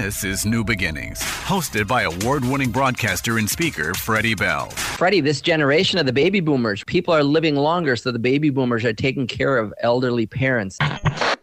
[0.00, 4.70] This is New Beginnings, hosted by award winning broadcaster and speaker Freddie Bell.
[4.70, 8.86] Freddie, this generation of the baby boomers, people are living longer, so the baby boomers
[8.86, 10.78] are taking care of elderly parents.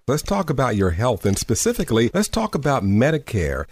[0.07, 3.65] Let's talk about your health, and specifically, let's talk about Medicare.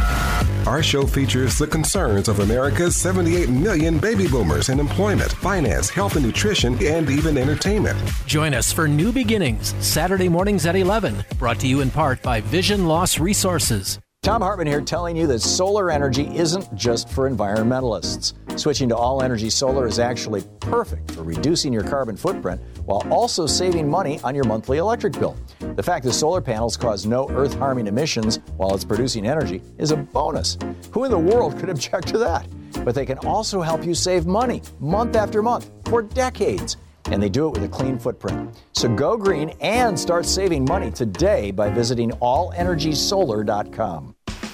[0.67, 6.17] Our show features the concerns of America's 78 million baby boomers in employment, finance, health
[6.17, 7.97] and nutrition, and even entertainment.
[8.27, 12.41] Join us for New Beginnings, Saturday mornings at 11, brought to you in part by
[12.41, 13.97] Vision Loss Resources.
[14.27, 18.33] Thom Hartmann here telling you that solar energy isn't just for environmentalists.
[18.59, 23.47] Switching to all energy solar is actually perfect for reducing your carbon footprint while also
[23.47, 25.37] saving money on your monthly electric bill.
[25.77, 29.91] The fact that solar panels cause no earth harming emissions while it's producing energy is
[29.91, 30.57] a bonus.
[30.91, 32.49] Who in the world could object to that?
[32.83, 36.75] But they can also help you save money month after month for decades.
[37.05, 38.61] And they do it with a clean footprint.
[38.73, 44.16] So go green and start saving money today by visiting allenergysolar.com.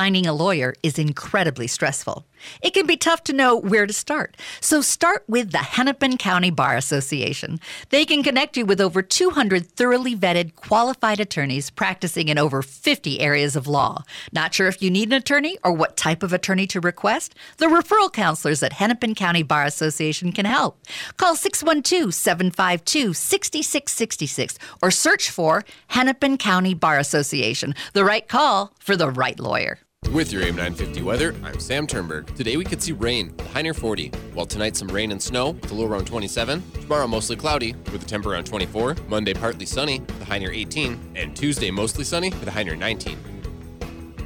[0.00, 2.24] Finding a lawyer is incredibly stressful.
[2.62, 4.34] It can be tough to know where to start.
[4.62, 7.60] So start with the Hennepin County Bar Association.
[7.90, 13.20] They can connect you with over 200 thoroughly vetted, qualified attorneys practicing in over 50
[13.20, 14.04] areas of law.
[14.32, 17.34] Not sure if you need an attorney or what type of attorney to request?
[17.58, 20.78] The referral counselors at Hennepin County Bar Association can help.
[21.18, 27.74] Call 612 752 6666 or search for Hennepin County Bar Association.
[27.92, 29.80] The right call for the right lawyer.
[30.12, 32.34] With your AM 950 weather, I'm Sam Turnberg.
[32.34, 34.08] Today we could see rain, high near 40.
[34.34, 36.64] While tonight some rain and snow, with a low around 27.
[36.80, 38.96] Tomorrow mostly cloudy, with a temper around 24.
[39.08, 41.12] Monday partly sunny, with a high near 18.
[41.14, 43.18] And Tuesday mostly sunny, with a high near 19.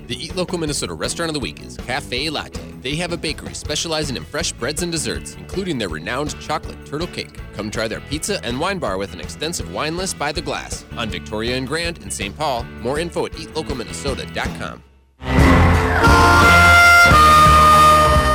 [0.06, 2.62] The Eat Local Minnesota restaurant of the week is Cafe Latte.
[2.80, 7.08] They have a bakery specializing in fresh breads and desserts, including their renowned chocolate turtle
[7.08, 7.38] cake.
[7.52, 10.86] Come try their pizza and wine bar with an extensive wine list by the glass.
[10.96, 12.34] On Victoria and Grand in St.
[12.34, 14.82] Paul, more info at eatlocalminnesota.com.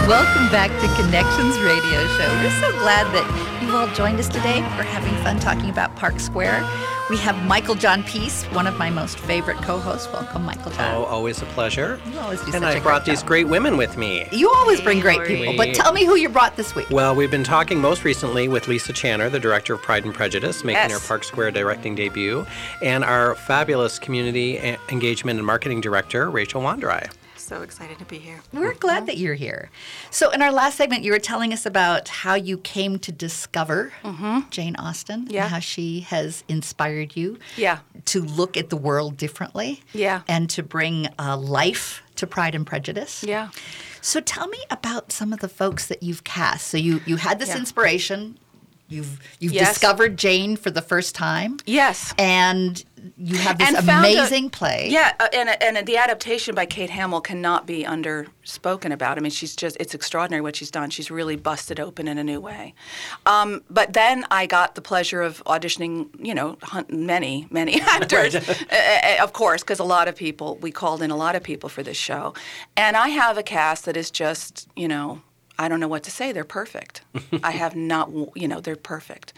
[0.08, 2.28] Welcome back to Connections Radio Show.
[2.42, 4.62] We're so glad that you've all joined us today.
[4.76, 6.68] We're having fun talking about Park Square.
[7.12, 10.12] We have Michael John Pease, one of my most favorite co-hosts.
[10.12, 10.96] Welcome, Michael John.
[10.96, 12.00] Oh, always a pleasure.
[12.12, 13.28] You always do and such I a brought great these job.
[13.28, 14.28] great women with me.
[14.32, 16.90] You always bring great people, but tell me who you brought this week.
[16.90, 20.64] Well, we've been talking most recently with Lisa Channer, the director of Pride and Prejudice,
[20.64, 21.02] making Yes.
[21.02, 22.46] her Park Square directing debut,
[22.84, 24.58] and our fabulous community
[24.90, 27.10] engagement and marketing director, Rachel Wandry.
[27.50, 28.42] So excited to be here.
[28.54, 29.72] We're glad that you're here.
[30.12, 33.92] So, in our last segment, you were telling us about how you came to discover
[34.52, 35.32] Jane Austen Mm-hmm.
[35.34, 35.46] Yeah.
[35.46, 37.80] and how she has inspired you Yeah.
[38.06, 40.22] to look at the world differently Yeah.
[40.28, 43.24] and to bring uh, life to Pride and Prejudice.
[43.24, 43.50] Yeah.
[44.00, 46.68] So, tell me about some of the folks that you've cast.
[46.68, 47.58] So, you, you had this Yeah.
[47.58, 48.38] inspiration.
[48.90, 49.70] You've you've Yes.
[49.70, 51.58] discovered Jane for the first time.
[51.66, 52.14] Yes.
[52.18, 52.84] And
[53.18, 54.88] you have this And found a- amazing play.
[54.90, 59.18] Yeah, uh, and and the adaptation by Kate Hamill cannot be underspoken about.
[59.18, 60.90] I mean, she's just it's extraordinary what she's done.
[60.90, 62.74] She's really busted open in a new way.
[63.26, 66.58] Um, but then I got the pleasure of auditioning, you know,
[66.90, 68.56] many many actors, uh,
[69.22, 71.84] of course, because a lot of people we called in a lot of people for
[71.84, 72.34] this show,
[72.76, 75.22] and I have a cast that is just you know.
[75.60, 76.32] I don't know what to say.
[76.32, 77.02] They're perfect.
[77.44, 79.34] I have not, you know, they're perfect.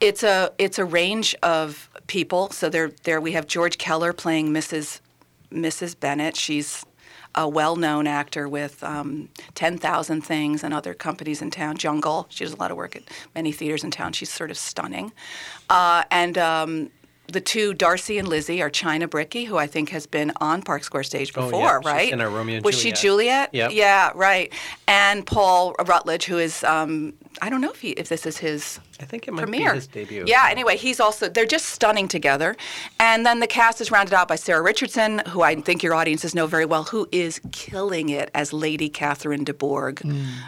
[0.00, 2.50] It's a it's a range of people.
[2.50, 5.00] So there there we have George Keller playing Mrs.
[5.52, 5.98] Mrs.
[5.98, 6.36] Bennet.
[6.36, 6.84] She's
[7.36, 11.76] a well-known actor with um, 10,000 Things and other companies in town.
[11.76, 12.26] Jungle.
[12.28, 13.04] She does a lot of work at
[13.36, 14.12] many theaters in town.
[14.12, 15.12] She's sort of stunning.
[15.68, 16.90] Uh, and um,
[17.32, 20.84] the two, Darcy and Lizzie, are China Brickey, who I think has been on Park
[20.84, 21.80] Square stage before, Oh, yeah.
[21.84, 22.12] right?
[22.12, 22.98] in our Romeo and Was Juliet.
[22.98, 23.50] she Juliet?
[23.52, 23.70] Yep.
[23.72, 24.52] Yeah, right.
[24.88, 27.12] And Paul Rutledge, who is, um,
[27.42, 29.70] I don't know if he, if this is his I think it might premiere.
[29.70, 30.24] be his debut.
[30.26, 30.46] Yeah.
[30.50, 32.56] Anyway, he's also they're just stunning together,
[32.98, 36.34] and then the cast is rounded out by Sarah Richardson, who I think your audiences
[36.34, 39.96] know very well, who is killing it as Lady Catherine de Bourgh,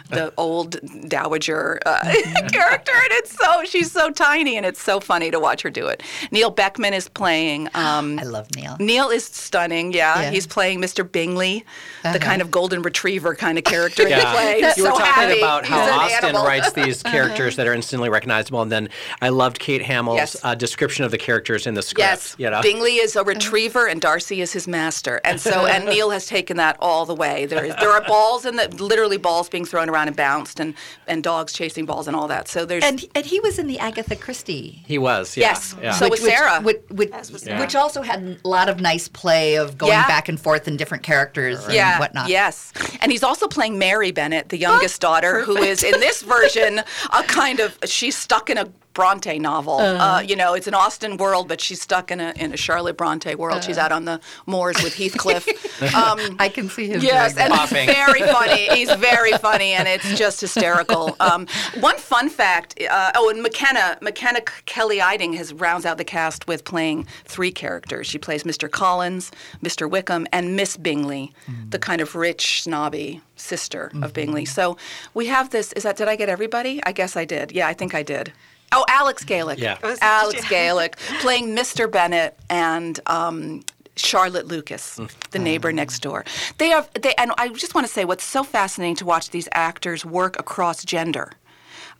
[0.09, 0.77] the old
[1.09, 1.99] dowager uh,
[2.51, 5.87] character, and it's so she's so tiny, and it's so funny to watch her do
[5.87, 6.03] it.
[6.31, 7.69] Neil Beckman is playing.
[7.83, 8.77] Um, I love Neil.
[8.79, 9.91] Neil is stunning.
[9.93, 10.29] Yeah, Yeah.
[10.31, 11.09] he's playing Mr.
[11.09, 11.65] Bingley,
[12.03, 12.13] Uh-huh.
[12.13, 14.31] the kind of golden retriever kind of character he Yeah.
[14.31, 14.77] plays.
[14.77, 15.39] You were so talking happy.
[15.39, 16.45] about how He's an Austen animal.
[16.47, 18.09] writes these characters that are instantly
[18.51, 18.89] recognizable, and then
[19.21, 20.35] I loved Kate Hamill's Yes.
[20.43, 21.99] uh, description of the characters in the script.
[21.99, 22.61] Yes, you know?
[22.61, 26.57] Bingley is a retriever and Darcy is his master, and so and Neil has taken
[26.57, 27.45] that all the way.
[27.45, 30.73] There is there are balls and literally balls being thrown around and bounced, and
[31.07, 32.47] and dogs chasing balls and all that.
[32.47, 34.83] So there's And and he was in the Agatha Christie.
[34.87, 35.37] He was.
[35.37, 35.47] Yeah.
[35.49, 35.75] Yes.
[35.81, 35.91] Yeah.
[35.91, 36.61] So was Sarah.
[36.61, 37.09] Which, which,
[37.45, 37.59] Yeah.
[37.59, 40.07] which also had a lot of nice play of going Yeah.
[40.07, 42.29] back and forth in different characters and yeah, whatnot.
[42.29, 46.81] Yes, and he's also playing Mary Bennet, the youngest daughter, who is in this version
[47.11, 49.79] a kind of she's stuck in a Bronte novel.
[49.79, 49.97] Uh.
[50.13, 52.97] Uh, you know, it's an Austen world, but she's stuck in a in a Charlotte
[52.97, 53.63] Bronte world.
[53.63, 55.47] she's out on the moors with Heathcliff.
[55.93, 57.01] Um, I can see him.
[57.01, 57.51] Yes, and.
[57.51, 57.87] Popping.
[57.93, 58.67] very funny.
[58.69, 61.15] He's very funny, and it's just hysterical.
[61.19, 61.45] Um,
[61.79, 66.47] one fun fact: uh, oh, and McKenna McKenna Kelly Eiding has rounds out the cast
[66.47, 68.07] with playing three characters.
[68.07, 68.71] She plays Mr.
[68.71, 69.89] Collins, Mr.
[69.89, 71.33] Wickham, and Miss Bingley,
[71.69, 74.45] the kind of rich, snobby sister of Bingley.
[74.45, 74.77] So
[75.13, 75.73] we have this.
[75.73, 75.97] Is that?
[75.97, 76.81] Did I get everybody?
[76.85, 77.51] I guess I did.
[77.51, 78.31] Yeah, I think I did.
[78.71, 79.59] Oh, Alex Gaelic.
[79.59, 79.77] Yeah.
[79.83, 80.49] Was Alex yeah.
[80.49, 81.91] Gaelic playing Mr.
[81.91, 83.63] Bennet and um,
[83.95, 84.99] Charlotte Lucas,
[85.31, 86.25] the neighbor next door.
[86.57, 89.47] They are they, and I just want to say what's so fascinating to watch these
[89.51, 91.33] actors work across gender.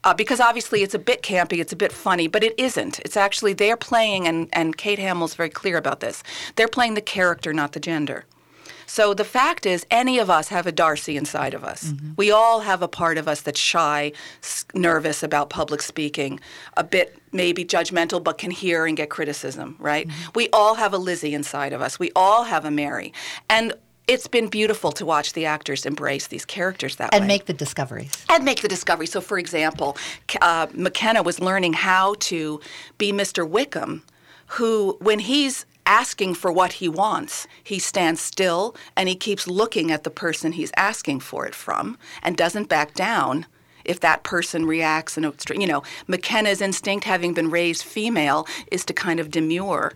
[0.05, 2.99] Uh, because obviously it's a bit campy, it's a bit funny, but it isn't.
[2.99, 6.23] It's actually they're playing, and, and Kate Hamill's very clear about this.
[6.57, 8.25] They're playing the character, not the gender.
[8.95, 11.93] So the fact is, any of us have a Darcy inside of us.
[12.15, 14.11] We all have a part of us that's shy,
[14.43, 16.39] s- nervous about public speaking,
[16.77, 20.07] a bit maybe judgmental, but can hear and get criticism, right?
[20.35, 21.97] We all have a Lizzie inside of us.
[21.97, 23.11] We all have a Mary.
[23.49, 23.73] And
[24.07, 27.45] it's been beautiful to watch the actors embrace these characters that and way And make
[27.47, 28.11] the discoveries.
[28.29, 29.07] and make the discovery.
[29.07, 29.97] So, for example,
[30.39, 32.59] uh, McKenna was learning how to
[32.99, 33.41] be Mr.
[33.57, 34.03] Wickham,
[34.57, 39.91] who, when he's asking for what he wants, he stands still and he keeps looking
[39.91, 43.45] at the person he's asking for it from and doesn't back down.
[43.85, 48.47] If that person reacts in a, str- you know, McKenna's instinct, having been raised female,
[48.71, 49.91] is to kind of demur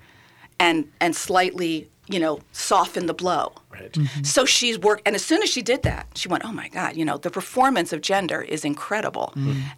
[0.59, 3.53] and and slightly, you know, soften the blow.
[3.71, 3.95] Right.
[4.23, 6.97] So she's worked, and as soon as she did that, she went, "Oh my God!
[6.97, 9.33] You know, the performance of gender is incredible."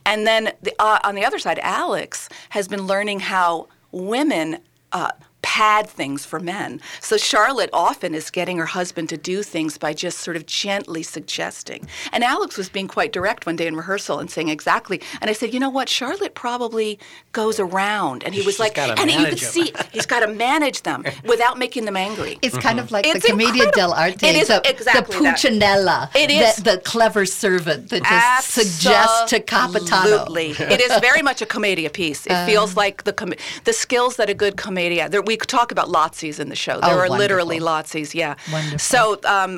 [0.06, 4.58] And then the, uh, on the other side, Alex has been learning how women.
[4.92, 6.82] Uh, pad things for men.
[7.02, 11.04] So Charlotte often is getting her husband to do things by just sort of gently
[11.04, 11.88] suggesting.
[12.12, 15.02] And Alex was being quite direct one day in rehearsal and saying exactly.
[15.22, 15.90] And I said, you know what?
[15.90, 17.00] Charlotte probably
[17.32, 18.24] goes around.
[18.24, 21.04] And he was She's like, and you manage could see he's got to manage them
[21.26, 22.38] without making them angry.
[22.42, 24.24] It's kind of like It's the Commedia dell'arte.
[24.24, 25.38] It is the, exactly the that.
[25.38, 26.16] Pulcinella.
[26.16, 26.58] It is.
[26.58, 30.20] The, the clever servant that just suggests to Capitano.
[30.20, 30.52] Absolutely.
[30.52, 32.26] it is very much a commedia piece.
[32.26, 32.46] It Uh.
[32.46, 35.10] feels like the com- the skills that a good commedia.
[35.10, 36.76] There, we could talk about lazzis in the show.
[36.82, 38.02] There Oh, are literally wonderful.
[38.24, 38.34] Yeah.
[38.52, 38.80] Wonderful.
[38.94, 39.00] So
[39.38, 39.54] um,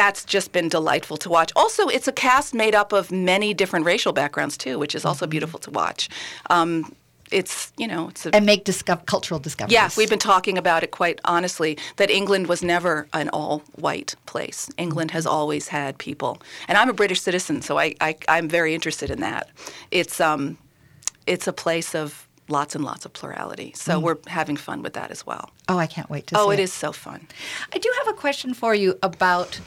[0.00, 1.50] that's just been delightful to watch.
[1.62, 5.08] Also, it's a cast made up of many different racial backgrounds too, which is Mm-hmm.
[5.08, 6.02] also beautiful to watch.
[6.56, 6.70] Um,
[7.40, 9.72] it's you know it's a And make disco- cultural discoveries.
[9.78, 14.12] yeah, we've been talking about it quite honestly that England was never an all white
[14.32, 14.60] place.
[14.78, 16.32] England has always had people.
[16.68, 19.44] And I'm a British citizen, so I, I, I'm very interested in that.
[19.92, 20.56] It's, um,
[21.26, 23.72] it's a place of lots and lots of plurality.
[23.74, 24.02] So Mm.
[24.02, 25.50] we're having fun with that as well.
[25.68, 27.26] Oh, I can't wait to Oh, see it is so fun.
[27.74, 29.60] I do have a question for you about,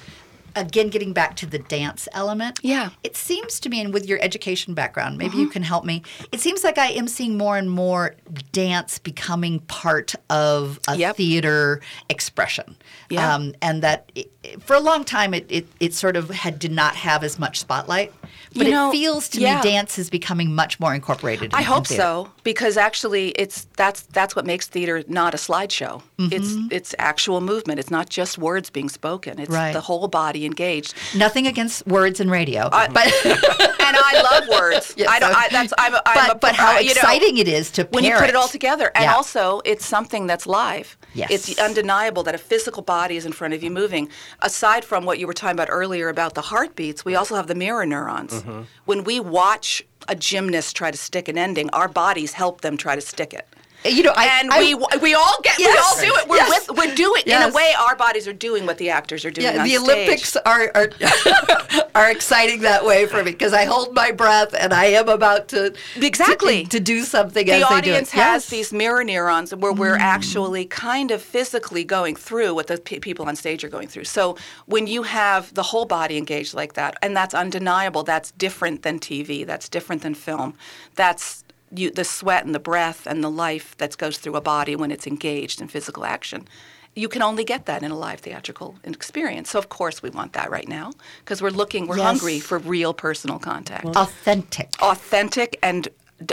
[0.56, 2.60] again, getting back to the dance element.
[2.62, 2.90] Yeah.
[3.04, 6.04] It seems to me, and with your education background, maybe you can help me.
[6.32, 8.16] It seems like I am seeing more and more
[8.52, 12.76] dance becoming part of a theater expression.
[13.10, 13.34] Yeah.
[13.34, 14.30] Um, and that it,
[14.62, 17.60] for a long time, it, it, it sort of had did not have as much
[17.60, 18.14] spotlight.
[18.56, 19.58] But You know, it feels to yeah.
[19.58, 21.54] me dance is becoming much more incorporated.
[21.54, 25.38] I in- in hope so because actually it's that's that's what makes theater not a
[25.38, 26.02] slideshow.
[26.20, 26.72] It's Mhm.
[26.72, 27.80] it's actual movement.
[27.80, 29.40] It's not just words being spoken.
[29.40, 29.74] It's Right.
[29.74, 30.94] the whole body engaged.
[31.16, 32.90] Nothing against words and radio, but
[33.26, 34.94] and I love words.
[34.98, 35.36] Yes, I don't.
[35.36, 35.94] I, that's I'm.
[35.96, 38.14] a- I'm but, a, but how uh, you know, exciting it is to when you
[38.16, 39.16] put it all together, and Yeah.
[39.16, 40.98] also it's something that's live.
[41.16, 41.30] Yes.
[41.32, 44.10] It's undeniable that a physical body is in front of you moving.
[44.42, 47.56] Aside from what you were talking about earlier about the heartbeats, we also have the
[47.56, 48.34] mirror neurons.
[48.34, 48.43] Mm-hmm.
[48.86, 52.96] When we watch a gymnast try to stick an ending, our bodies help them try
[52.96, 53.48] to stick it.
[53.86, 56.28] You know, I, and I- we we all get we all do it.
[56.30, 56.68] We're Yes.
[56.70, 59.46] with we're doing in a way, our bodies are doing what the actors are doing
[59.48, 59.82] Yeah, the stage.
[59.82, 60.90] Olympics are are,
[61.96, 65.48] are exciting that way for me because I hold my breath and I am about
[65.50, 66.64] to Exactly.
[66.64, 68.18] to, to do something the as they audience it.
[68.18, 68.50] has Yes.
[68.50, 70.02] these mirror neurons where we're Mm.
[70.02, 74.06] actually kind of physically going through what the pe people on stage are going through.
[74.06, 78.82] So when you have the whole body engaged like that, and that's undeniable, that's different
[78.84, 80.56] than TV, that's different than film,
[80.96, 81.43] that's
[81.76, 84.92] you, the sweat and the breath and the life that goes through a body when
[84.92, 86.48] it's engaged in physical action.
[86.96, 89.50] You can only get that in a live theatrical experience.
[89.52, 92.06] So of course we want that right now because we're looking, we're Yes.
[92.06, 95.88] hungry for real personal contact, authentic, authentic, and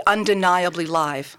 [0.07, 1.36] undeniably live.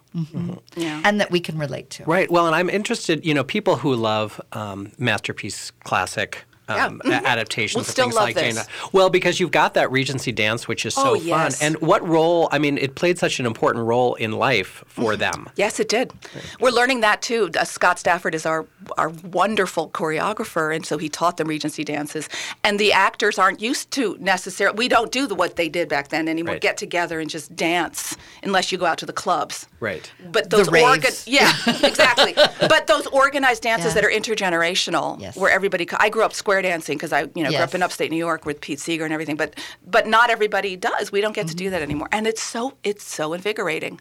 [0.75, 1.01] Yeah.
[1.05, 2.03] and that we can relate to.
[2.05, 2.29] Right.
[2.29, 6.43] Well, and I'm interested, you know, people who love um, masterpiece classic.
[6.75, 6.85] Yeah.
[6.87, 7.11] Um, Mhm.
[7.21, 8.55] a- adaptations We'll of things like this.
[8.55, 8.65] Jane.
[8.91, 11.59] Well, because you've got that Regency dance, which is so Oh, yes.
[11.59, 11.67] fun.
[11.67, 12.49] And what role?
[12.51, 15.49] I mean, it played such an important role in life for them.
[15.55, 16.11] Yes, it did.
[16.59, 17.49] We're learning that too.
[17.57, 18.65] Uh, Scott Stafford is our
[18.97, 22.27] our wonderful choreographer, and so he taught them Regency dances.
[22.63, 24.75] And the actors aren't used to necessarily.
[24.77, 26.53] We don't do the, what they did back then anymore.
[26.53, 26.61] Right.
[26.61, 29.67] Get together and just dance, unless you go out to the clubs.
[29.81, 30.11] Right.
[30.31, 30.87] But those raves.
[30.87, 31.51] organ, yeah,
[31.83, 32.33] exactly.
[32.35, 34.01] but those organized dances Yeah.
[34.01, 35.35] that are intergenerational, Yes.
[35.35, 35.87] where everybody.
[35.87, 38.17] co- I grew up square dancing because I, you know, grew up in upstate New
[38.17, 39.35] York with Pete Seeger and everything.
[39.35, 41.11] But but not everybody does.
[41.11, 41.71] We don't get to do mm-hmm.
[41.71, 43.99] that anymore, and it's so it's so invigorating.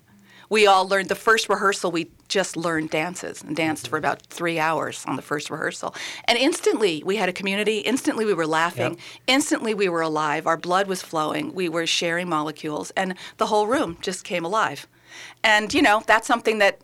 [0.51, 1.93] We all learned the first rehearsal.
[1.93, 4.05] We just learned dances and danced for mm-hmm.
[4.05, 5.95] about three hours on the first rehearsal,
[6.27, 7.79] and instantly we had a community.
[7.79, 8.99] Instantly we were laughing.
[9.27, 10.47] Instantly we were alive.
[10.47, 11.55] Our blood was flowing.
[11.55, 14.87] We were sharing molecules, and the whole room just came alive.
[15.45, 16.81] And you know that's something that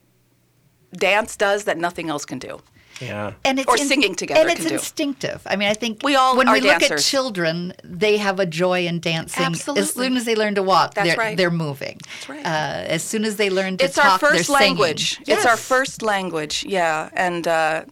[0.93, 2.61] dance does that nothing else can do.
[3.01, 3.33] Yeah.
[3.45, 4.75] And it's Or in- singing together and it's can do.
[4.77, 5.43] instinctive.
[5.47, 8.47] I mean, I think We all when are we look at children, they have a
[8.47, 9.45] joy in dancing.
[9.45, 9.83] Absolutely.
[9.83, 11.37] As soon as they learn to walk, That's they're right.
[11.37, 11.99] they're moving.
[12.07, 12.47] That's right.
[12.47, 14.79] Uh, as soon as they learn to it's talk, our first they're singing.
[14.79, 15.21] language.
[15.27, 16.65] It's our first language.
[16.67, 17.85] Yeah, and uh,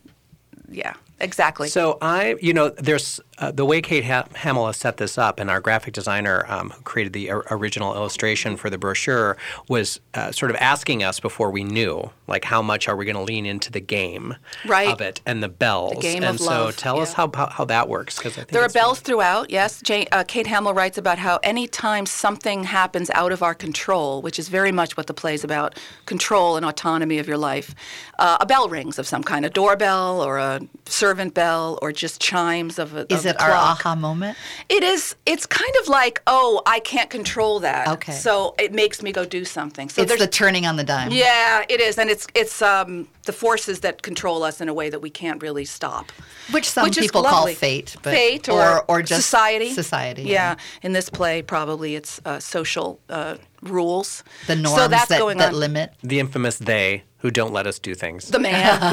[0.70, 1.68] yeah, exactly.
[1.68, 5.40] So I, you know, there's uh, the way Kate ha- Hamill has set this up,
[5.40, 9.36] and our graphic designer um, who created the or- original illustration for the brochure
[9.68, 13.16] was uh, sort of asking us before we knew, like, how much are we going
[13.16, 14.88] to lean into the game Right.
[14.88, 16.00] of it and the bells?
[16.00, 18.68] game and of so love, tell us how, how how that works because There are
[18.68, 19.80] bells throughout, yes.
[19.82, 24.38] Jane, uh, Kate Hamill writes about how anytime something happens out of our control, which
[24.38, 27.74] is very much what the play is about control and autonomy of your life,
[28.18, 32.20] uh, a bell rings of some kind, a doorbell or a servant bell or just
[32.20, 34.36] chimes of a Is it a our aha moment?
[34.68, 35.16] It is.
[35.26, 37.88] It's kind of like, oh, I can't control that.
[37.88, 38.12] Okay.
[38.12, 39.88] So it makes me go do something.
[39.88, 41.12] So it's there's the turning on the dime.
[41.12, 44.90] Yeah, it is, and it's it's um, the forces that control us in a way
[44.90, 46.10] that we can't really stop.
[46.50, 49.70] Which some Which is people call fate, but, fate or, or or just society.
[49.70, 50.22] Society.
[50.24, 50.56] Yeah.
[50.82, 54.22] in this play, probably it's uh, social uh, rules.
[54.46, 55.60] The norms so that's that, going that on.
[55.60, 55.92] limit.
[56.02, 58.28] the infamous they who don't let us do things.
[58.28, 58.52] The man.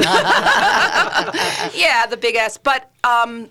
[1.74, 2.56] yeah, the big S.
[2.56, 3.50] But um,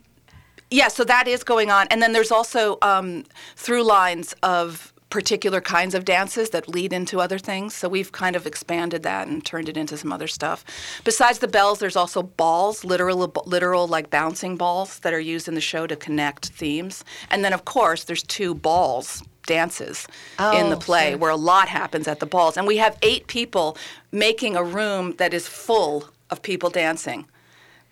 [0.71, 5.59] yeah, so that is going on, and then there's also um, through lines of particular
[5.59, 7.75] kinds of dances that lead into other things.
[7.75, 10.63] So we've kind of expanded that and turned it into some other stuff.
[11.03, 15.53] Besides the bells, there's also balls, literal, literal like bouncing balls that are used in
[15.53, 17.03] the show to connect themes.
[17.29, 20.07] And then, of course, there's two balls dances
[20.39, 21.17] in the Oh, play sure.
[21.17, 22.55] where a lot happens at the balls.
[22.55, 23.77] And we have eight people
[24.13, 27.25] making a room that is full of people dancing.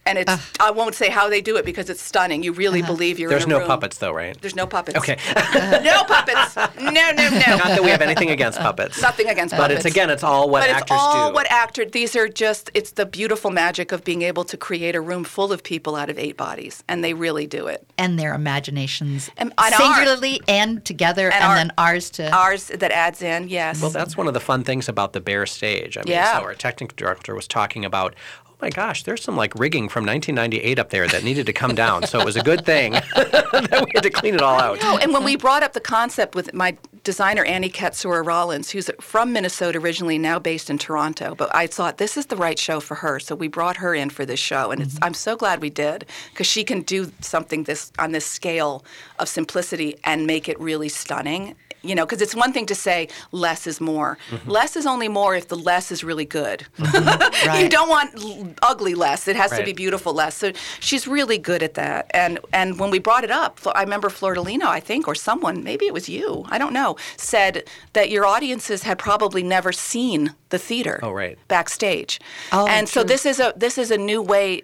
[0.06, 2.42] And it's, I won't say how they do it because it's stunning.
[2.42, 2.94] You really uh-huh.
[2.94, 3.68] believe you're There's in a no room.
[3.68, 4.40] puppets though, right?
[4.42, 4.98] There's no puppets.
[4.98, 5.18] Okay.
[5.84, 6.56] no puppets.
[6.56, 7.30] No, no, no.
[7.58, 9.00] Not that we have anything against puppets.
[9.02, 9.84] Nothing against But puppets.
[9.84, 11.36] But it's again, it's all what but actors it's all do.
[11.36, 11.86] what actor.
[11.86, 12.72] These are just.
[12.74, 16.10] It's the beautiful magic of being able to create a room full of people out
[16.10, 17.86] of eight bodies, and they really do it.
[17.98, 22.92] And their imaginations And- and singularly and together, and, our- then ours to Ours that
[22.92, 23.48] adds in.
[23.50, 23.82] Yes.
[23.82, 25.98] Well, that's one of the fun things about the bare stage.
[25.98, 26.40] I mean, Yeah.
[26.40, 28.16] so our technical director was talking about,
[28.62, 32.06] my gosh, there's some like rigging from 1998 up there that needed to come down.
[32.06, 34.82] So it was a good thing that we had to clean it all out.
[34.82, 38.90] No, and when we brought up the concept with my designer Annie Katsura Rollins, who's
[39.00, 42.80] from Minnesota originally, now based in Toronto, but I thought this is the right show
[42.80, 45.04] for her, so we brought her in for this show, and it's, mm-hmm.
[45.06, 48.84] I'm so glad we did because she can do something this on this scale
[49.20, 51.56] of simplicity and make it really stunning.
[51.82, 54.18] You know, because it's one thing to say less is more.
[54.30, 54.50] Mm-hmm.
[54.50, 56.66] Less is only more if the less is really good.
[56.78, 57.62] Mm-hmm.
[57.64, 59.28] you don't want l- ugly less.
[59.28, 60.36] It has to be beautiful less.
[60.36, 62.12] So she's really good at that.
[62.14, 65.86] And and when we brought it up, I remember Flordelino, I think, or someone, maybe
[65.86, 67.64] it was you, I don't know, said
[67.94, 71.38] that your audiences had probably never seen the theater Oh, right.
[71.48, 72.20] backstage.
[72.52, 74.64] Oh, and so this is a this is a new way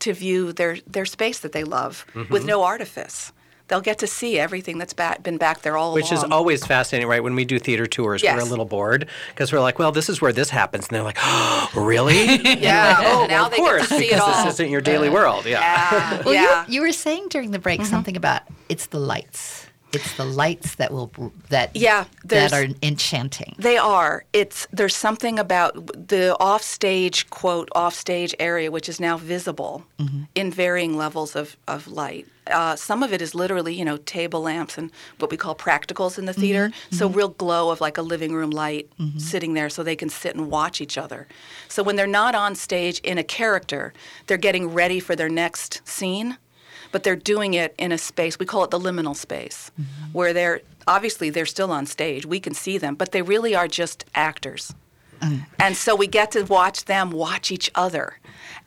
[0.00, 2.46] to view their their space that they love with mm-hmm.
[2.46, 3.32] no artifice.
[3.68, 7.08] They'll get to see everything that's ba- been back there all Which is always fascinating,
[7.08, 7.22] right?
[7.22, 10.20] When we do theater tours, we're a little bored because we're like, well, this is
[10.20, 10.88] where this happens.
[10.88, 12.38] And they're like, oh, really?
[12.58, 14.44] Yeah, like, oh, oh now well, of they get to course, see it because all.
[14.44, 15.44] this isn't your daily world.
[15.44, 16.22] Yeah.
[16.24, 16.64] Well, yeah.
[16.66, 17.90] you, you were saying during the break mm-hmm.
[17.90, 19.67] something about it's the lights.
[19.92, 21.10] It's the lights that will
[21.48, 23.54] that Yeah, that are enchanting.
[23.58, 24.24] They are.
[24.32, 30.22] It's there's something about the offstage quote offstage area which is now visible Mm-hmm.
[30.36, 32.26] in varying levels of of light.
[32.46, 36.18] Uh, some of it is literally you know table lamps and what we call practicals
[36.18, 36.68] in the theater.
[36.68, 36.96] Mm-hmm.
[36.96, 40.36] So real glow of like a living room light sitting there so they can sit
[40.36, 41.26] and watch each other.
[41.68, 43.92] So when they're not on stage in a character,
[44.26, 46.36] they're getting ready for their next scene
[46.92, 50.12] but they're doing it in a space we call it the liminal space mm-hmm.
[50.12, 52.24] where they're obviously they're still on stage.
[52.26, 54.74] We can see them but they really are just actors
[55.20, 55.46] Mm.
[55.58, 58.18] and so we get to watch them watch each other.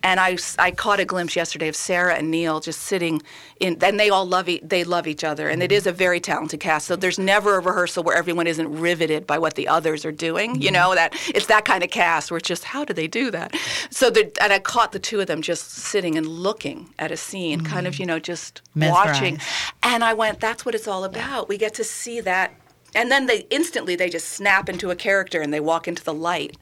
[0.04, 3.22] And I, I caught a glimpse yesterday of Sarah and Neil just sitting
[3.60, 5.48] in and they all love e- they love each other.
[5.48, 5.76] And it mm.
[5.76, 6.88] is a very talented cast.
[6.88, 10.56] So there's never a rehearsal where everyone isn't riveted by what the others are doing
[10.56, 10.74] you mm-hmm.
[10.74, 13.56] know that it's that kind of cast where it's just how do they do that?
[13.90, 17.18] So the, and I caught the two of them just sitting and looking at a
[17.18, 18.00] scene kind of mm.
[18.00, 19.40] you know just watching.
[19.84, 21.48] And I went that's what it's all about.
[21.48, 22.54] We get to see that
[22.96, 26.14] and then they instantly they just snap into a character and they walk into the
[26.14, 26.58] light.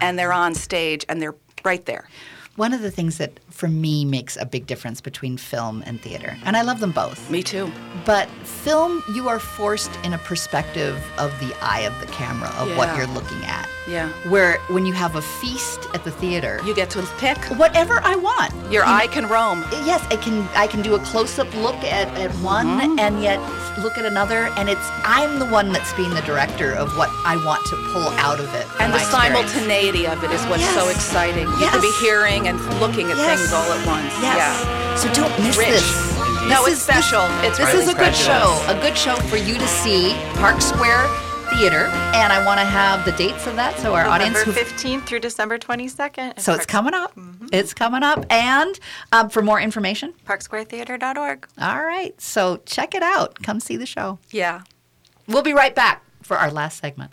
[0.00, 2.08] And they're on stage and they're right there.
[2.56, 6.36] One of the things that for me makes a big difference between film and theater,
[6.44, 7.30] and I love them both.
[7.30, 7.70] Me too.
[8.04, 12.76] But film, you are forced in a perspective of the eye of the camera of
[12.76, 13.68] what you're looking at.
[13.88, 14.08] Yeah.
[14.30, 18.16] Where when you have a feast at the theater, You get to pick whatever I
[18.16, 18.52] want.
[18.72, 19.62] Your You eye know, can roam.
[19.84, 20.48] Yes, I can.
[20.56, 22.98] I can do a close-up look at, at one, Mm-hmm.
[22.98, 23.38] and yet
[23.78, 27.36] look at another, and it's I'm the one that's being the director of what I
[27.44, 28.66] want to pull out of it.
[28.80, 30.96] And the simultaneity of it is what's so Yes.
[30.96, 31.46] exciting.
[31.60, 33.38] You can be hearing and looking at Yes.
[33.38, 34.12] things all at once.
[34.22, 34.36] Yes.
[34.38, 34.94] Yeah.
[34.96, 35.68] So don't miss Rich.
[35.68, 36.14] this.
[36.48, 37.26] No, This it's is- special.
[37.40, 38.64] This, It's this really is a good show.
[38.68, 40.14] A good show for you to see.
[40.34, 41.08] Park Square
[41.50, 44.34] Theatre, and I want to have the dates of that so our audience.
[44.34, 46.40] November 15th through December 22nd.
[46.40, 47.12] so it's coming up.
[47.52, 48.78] It's coming up, and
[49.12, 51.46] um, for more information, parksquaretheatre.org.
[51.60, 52.18] all right.
[52.20, 53.42] So check it out.
[53.42, 54.18] Come see the show.
[54.30, 54.62] Yeah.
[55.28, 57.12] We'll be right back for our last segment.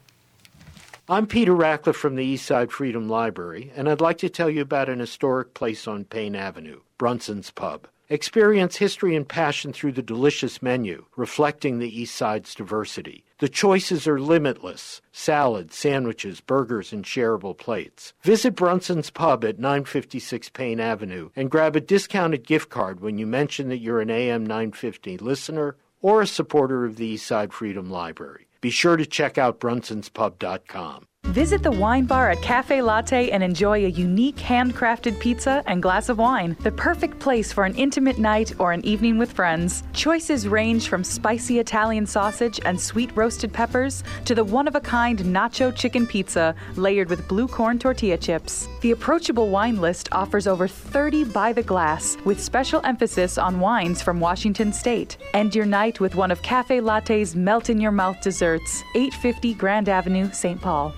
[1.09, 4.87] I'm Peter Rachleff from the Eastside Freedom Library, and I'd like to tell you about
[4.87, 7.87] an historic place on Payne Avenue, Brunson's Pub.
[8.07, 13.25] Experience history and passion through the delicious menu, reflecting the East Side's diversity.
[13.39, 18.13] The choices are limitless salads, sandwiches, burgers, and shareable plates.
[18.21, 23.25] Visit Brunson's Pub at 956 Payne Avenue and grab a discounted gift card when you
[23.25, 28.45] mention that you're an AM 950 listener or a supporter of the Eastside Freedom Library.
[28.61, 31.07] Be sure to check out brunsonspub.com.
[31.31, 36.09] Visit the wine bar at Cafe Latte and enjoy a unique handcrafted pizza and glass
[36.09, 36.57] of wine.
[36.59, 39.83] The perfect place for an intimate night or an evening with friends.
[39.93, 44.81] Choices range from spicy Italian sausage and sweet roasted peppers to the one of a
[44.81, 48.67] kind nacho chicken pizza layered with blue corn tortilla chips.
[48.81, 54.01] The approachable wine list offers over 30 by the glass with special emphasis on wines
[54.01, 55.15] from Washington State.
[55.33, 59.87] End your night with one of Cafe Latte's melt in your mouth desserts, 850 Grand
[59.87, 60.59] Avenue, St.
[60.59, 60.93] Paul.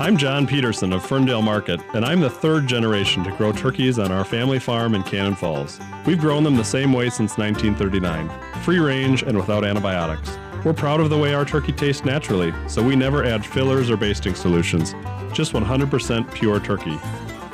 [0.00, 4.10] I'm John Peterson of Ferndale Market, and I'm the third generation to grow turkeys on
[4.10, 5.78] our family farm in Cannon Falls.
[6.06, 8.30] We've grown them the same way since 1939
[8.62, 10.38] free range and without antibiotics.
[10.64, 13.98] We're proud of the way our turkey tastes naturally, so we never add fillers or
[13.98, 14.94] basting solutions,
[15.34, 16.98] just 100% pure turkey.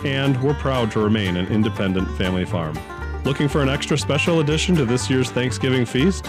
[0.04, 2.78] And we're proud to remain an independent family farm.
[3.24, 6.26] Looking for an extra special addition to this year's Thanksgiving feast?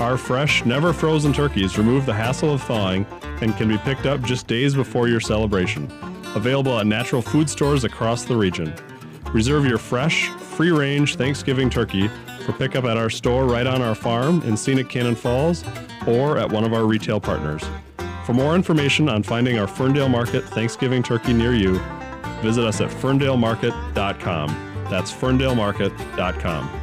[0.00, 3.04] Our fresh, never frozen turkeys remove the hassle of thawing
[3.42, 5.92] and can be picked up just days before your celebration.
[6.34, 8.72] Available at natural food stores across the region.
[9.34, 12.08] Reserve your fresh, free range Thanksgiving turkey
[12.46, 15.64] for pickup at our store right on our farm in scenic Cannon Falls
[16.06, 17.62] or at one of our retail partners.
[18.24, 21.78] For more information on finding our Ferndale Market Thanksgiving turkey near you,
[22.40, 24.86] visit us at ferndalemarket.com.
[24.88, 26.79] That's ferndalemarket.com.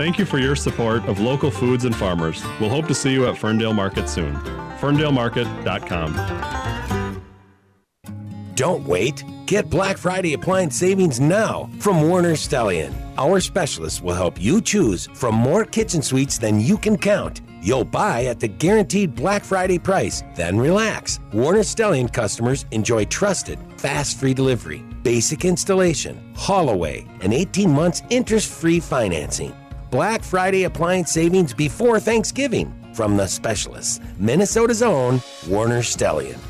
[0.00, 2.42] Thank you for your support of local foods and farmers.
[2.58, 4.34] We'll hope to see you at Ferndale Market soon.
[4.80, 7.22] ferndalemarket.com.
[8.54, 9.22] Don't wait.
[9.44, 12.94] Get Black Friday appliance savings now from Warners' Stellian.
[13.18, 17.42] Our specialists will help you choose from more kitchen suites than you can count.
[17.60, 21.20] You'll buy at the guaranteed Black Friday price, then relax.
[21.34, 28.00] Warners' Stellian customers enjoy trusted, fast free delivery, basic installation, haul away, and 18 months
[28.08, 29.54] interest free financing.
[29.90, 36.49] Black Friday appliance savings before Thanksgiving from the specialists, Minnesota's own Warners' Stellian.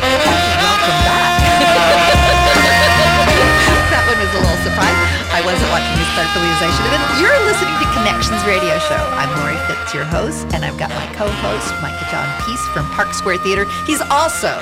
[3.92, 4.96] that one was a little surprise.
[5.28, 7.04] I wasn't watching this fertilization event.
[7.20, 8.96] You're listening to Connections Radio Show.
[8.96, 13.12] I'm Lori Fitz, your host, and I've got my co-host, Michael John Pease from Park
[13.12, 13.68] Square Theatre.
[13.84, 14.56] He's also,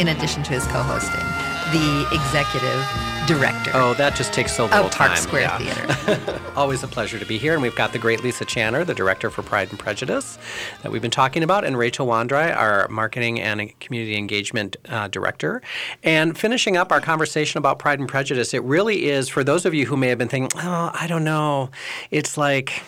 [0.00, 1.28] in addition to his co-hosting,
[1.76, 2.80] the executive
[3.26, 3.70] director.
[3.74, 5.18] Oh, that just takes so little of Park time.
[5.18, 5.86] Square yeah.
[5.86, 6.40] Theater.
[6.56, 7.54] Always a pleasure to be here.
[7.54, 10.38] And we've got the great Lisa Channer, the director for Pride and Prejudice,
[10.82, 15.62] that we've been talking about, and Rachel Wandry, our marketing and community engagement uh, director.
[16.02, 19.74] And finishing up our conversation about Pride and Prejudice, it really is for those of
[19.74, 21.70] you who may have been thinking, oh, I don't know,
[22.10, 22.82] it's like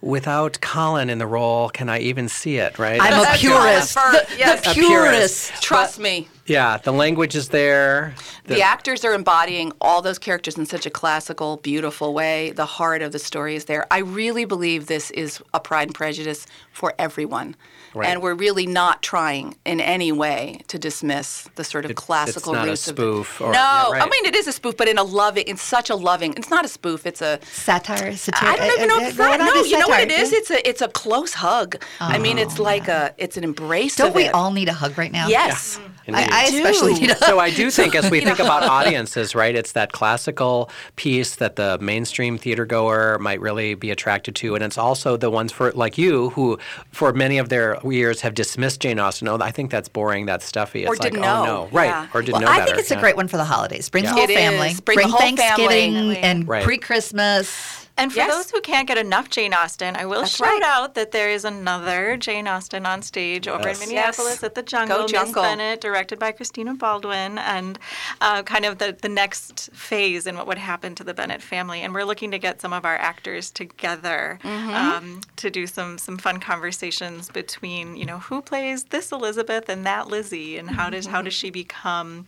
[0.00, 3.00] without Colin in the role, can I even see it, right?
[3.00, 3.94] I'm a purist.
[3.94, 4.64] The, yes.
[4.64, 5.62] the purist.
[5.62, 6.28] Trust me.
[6.46, 8.14] Yeah, the language is there.
[8.44, 12.52] The, actors are embodying all those characters in such a classical, beautiful way.
[12.52, 13.86] The heart of the story is there.
[13.90, 17.54] I really believe this is a Pride and Prejudice for everyone.
[17.98, 18.08] Right.
[18.08, 22.58] And we're really not trying in any way to dismiss the sort of classical it's
[22.60, 23.40] not roots a of spoof.
[23.40, 23.44] it.
[23.44, 24.02] Or, no, yeah, right.
[24.02, 26.34] I mean it is a spoof, but in a loving, in such a loving.
[26.36, 27.06] It's not a spoof.
[27.06, 28.14] It's a satire.
[28.16, 30.10] satire I don't even know if it's uh, uh, No, is you know what it
[30.12, 30.32] is.
[30.32, 31.82] It's a it's a close hug.
[32.00, 33.96] I mean, it's like a it's an embrace.
[33.96, 34.34] Don't of we it.
[34.34, 35.28] all need a hug right now?
[35.28, 35.80] Yes.
[36.16, 37.24] I, I especially need a hug.
[37.24, 41.56] So I do think, as we think about audiences, right, it's that classical piece that
[41.56, 45.72] the mainstream theater goer might really be attracted to, and it's also the ones for
[45.72, 46.58] like you who,
[46.92, 49.28] for many of their years, have dismissed Jane Austen.
[49.28, 50.80] Oh, I think that's boring, that's stuffy.
[50.82, 51.44] It's Or like, didn't oh know.
[51.44, 52.06] no, right, Yeah.
[52.14, 52.66] or didn't well, know I better.
[52.72, 53.88] think it's a great one for the holidays.
[53.88, 54.10] Bring Yeah.
[54.10, 54.36] the whole It is.
[54.36, 54.74] family.
[54.84, 56.18] Bring the whole Thanksgiving family.
[56.18, 56.64] and Right.
[56.64, 57.87] pre-Christmas.
[57.98, 58.32] And for Yes.
[58.34, 60.62] those who can't get enough Jane Austen, I will That's shout right.
[60.62, 64.44] out that there is another Jane Austen on stage over in Minneapolis Yes.
[64.44, 65.42] at the Jungle, Go Miss Jungle.
[65.42, 67.78] Bennet, directed by Christina Baldwin, and
[68.20, 71.80] uh, kind of the, the next phase in what would happen to the Bennet family.
[71.82, 74.74] And we're looking to get some of our actors together Mm-hmm.
[74.74, 79.84] um, to do some some fun conversations between you know who plays this Elizabeth and
[79.86, 82.26] that Lizzie, and how does how does she become,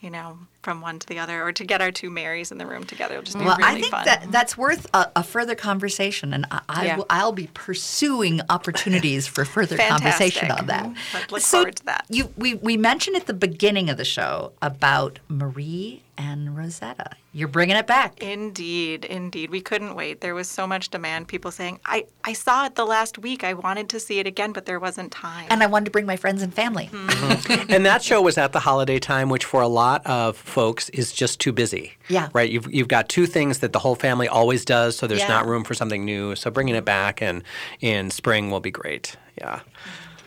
[0.00, 2.66] you know, from one to the other, or to get our two Marys in the
[2.66, 3.14] room together.
[3.14, 4.04] It'll just be Well, really I think fun.
[4.06, 6.96] that that's worth a, a further conversation, and I, I Yeah.
[6.96, 10.90] will, I'll be pursuing opportunities for further conversation on that.
[11.12, 12.06] But look so forward to that.
[12.08, 17.10] You, we, we mentioned at the beginning of the show about Marie and Rosetta.
[17.32, 18.22] You're bringing it back.
[18.22, 19.50] Indeed, indeed.
[19.50, 20.20] We couldn't wait.
[20.20, 21.28] There was so much demand.
[21.28, 23.44] People saying, I, I saw it the last week.
[23.44, 25.46] I wanted to see it again, but there wasn't time.
[25.50, 26.90] And I wanted to bring my friends and family.
[27.68, 31.12] and that show was at the holiday time, which for a lot of folks is
[31.12, 31.92] just too busy.
[32.08, 32.28] Yeah.
[32.32, 32.50] Right.
[32.50, 35.28] You've you've got two things that the whole family always does, so there's Yeah.
[35.28, 36.34] not room for something new.
[36.34, 37.42] So bringing it back and
[37.80, 39.16] in spring will be great.
[39.38, 39.60] Yeah.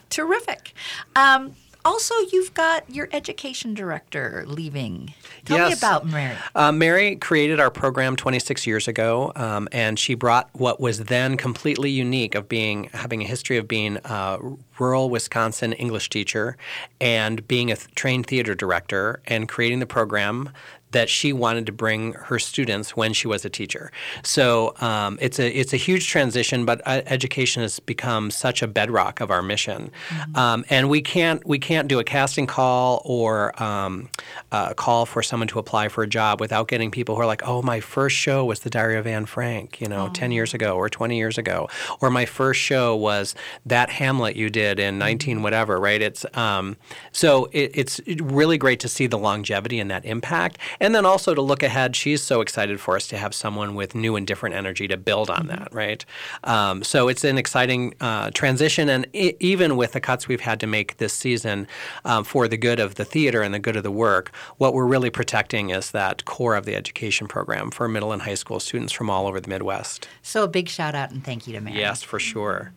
[0.10, 0.74] Terrific.
[1.16, 1.56] Um,
[1.86, 5.14] also, you've got your education director leaving.
[5.46, 6.36] Tell me about Mary.
[6.56, 11.38] Uh, Mary created our program 26 years ago, um, and she brought what was then
[11.38, 14.40] completely unique of being having a history of being a
[14.80, 16.58] rural Wisconsin English teacher
[17.02, 20.50] and being a th- trained theater director and creating the program
[20.94, 23.92] that she wanted to bring her students when she was a teacher.
[24.24, 28.68] So um, it's a it's a huge transition, but uh, education has become such a
[28.68, 29.92] bedrock of our mission,
[30.36, 34.10] um, and we can't we can't do a casting call or um,
[34.52, 37.46] a call for someone to apply for a job without getting people who are like,
[37.46, 40.76] oh, my first show was the Diary of Anne Frank, you know, ten years ago
[40.76, 41.68] or twenty years ago,
[42.02, 43.36] or my first show was
[43.66, 46.02] that Hamlet you did in nineteen whatever, right?
[46.02, 46.78] It's um,
[47.12, 50.58] so it, it's really great to see the longevity and that impact.
[50.84, 53.96] And then also to look ahead, she's so excited for us to have someone with
[53.96, 56.04] new and different energy to build on that, right?
[56.44, 58.90] Um, so it's an exciting uh, transition.
[58.90, 61.68] And I- even with the cuts we've had to make this season
[62.04, 64.86] um, for the good of the theater and the good of the work, what we're
[64.86, 68.92] really protecting is that core of the education program for middle and high school students
[68.92, 70.10] from all over the Midwest.
[70.22, 71.80] So a big shout out and thank you to Mary.
[71.80, 72.74] Yes, for sure.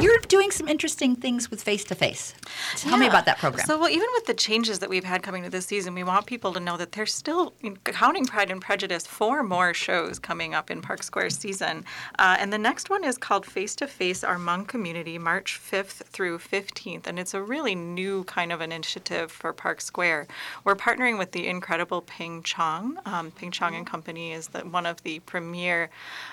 [0.00, 2.34] You're doing some interesting things with Face to Face.
[2.76, 3.66] Tell me about that program.
[3.66, 6.26] So, well, even with the changes that we've had coming to this season, we want
[6.26, 7.52] people to know that there's still,
[7.84, 11.84] counting Pride and Prejudice, four more shows coming up in Park Square season.
[12.18, 16.04] Uh, and the next one is called Face to Face Our Hmong Community, March 5th
[16.06, 17.06] through 15th.
[17.06, 20.26] And it's a really new kind of initiative for Park Square.
[20.64, 22.98] We're partnering with the incredible Ping Chong.
[23.06, 25.90] Um, Ping Chong and Company is the, one of the premier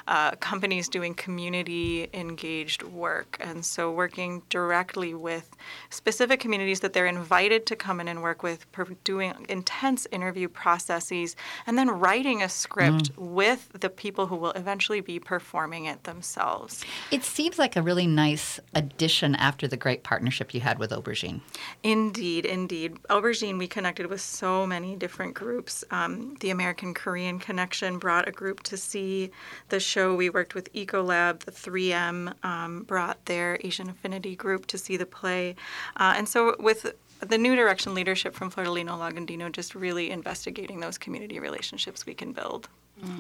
[0.08, 3.48] uh, companies doing community engaged work work.
[3.48, 5.56] And so working directly with
[5.90, 10.48] specific communities that they're invited to come in and work with, per- doing intense interview
[10.48, 11.36] processes,
[11.66, 16.84] and then writing a script with the people who will eventually be performing it themselves.
[17.12, 21.42] It seems like a really nice addition after the great partnership you had with Aubergine.
[21.84, 22.96] Indeed, indeed.
[23.10, 25.84] Aubergine, we connected with so many different groups.
[25.92, 29.32] Um, the American Korean Connection brought a group to see
[29.70, 30.16] the show.
[30.16, 35.06] We worked with Ecolab, the 3M um, brought their Asian Affinity group to see the
[35.06, 35.56] play.
[35.96, 40.98] Uh, and so, with the New Direction leadership from Flordelino Lagundino, just really investigating those
[40.98, 42.70] community relationships we can build.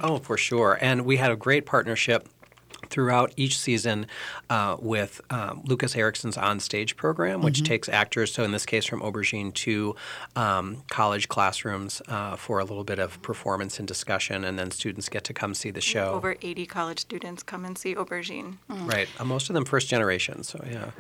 [0.01, 0.77] Oh, for sure.
[0.81, 2.27] And we had a great partnership
[2.89, 4.05] throughout each season
[4.49, 7.63] uh, with um, Lucas Erickson's on-stage program, which Mm-hmm.
[7.63, 7.67] Mhm.
[7.67, 9.95] takes actors, so in this case from Aubergine, to
[10.35, 15.09] um, college classrooms uh, for a little bit of performance and discussion, and then students
[15.09, 16.13] get to come see the show.
[16.13, 18.57] Over 80 college students come and see Aubergine.
[18.69, 19.07] Right.
[19.19, 20.91] Uh, most of them first generation, so yeah.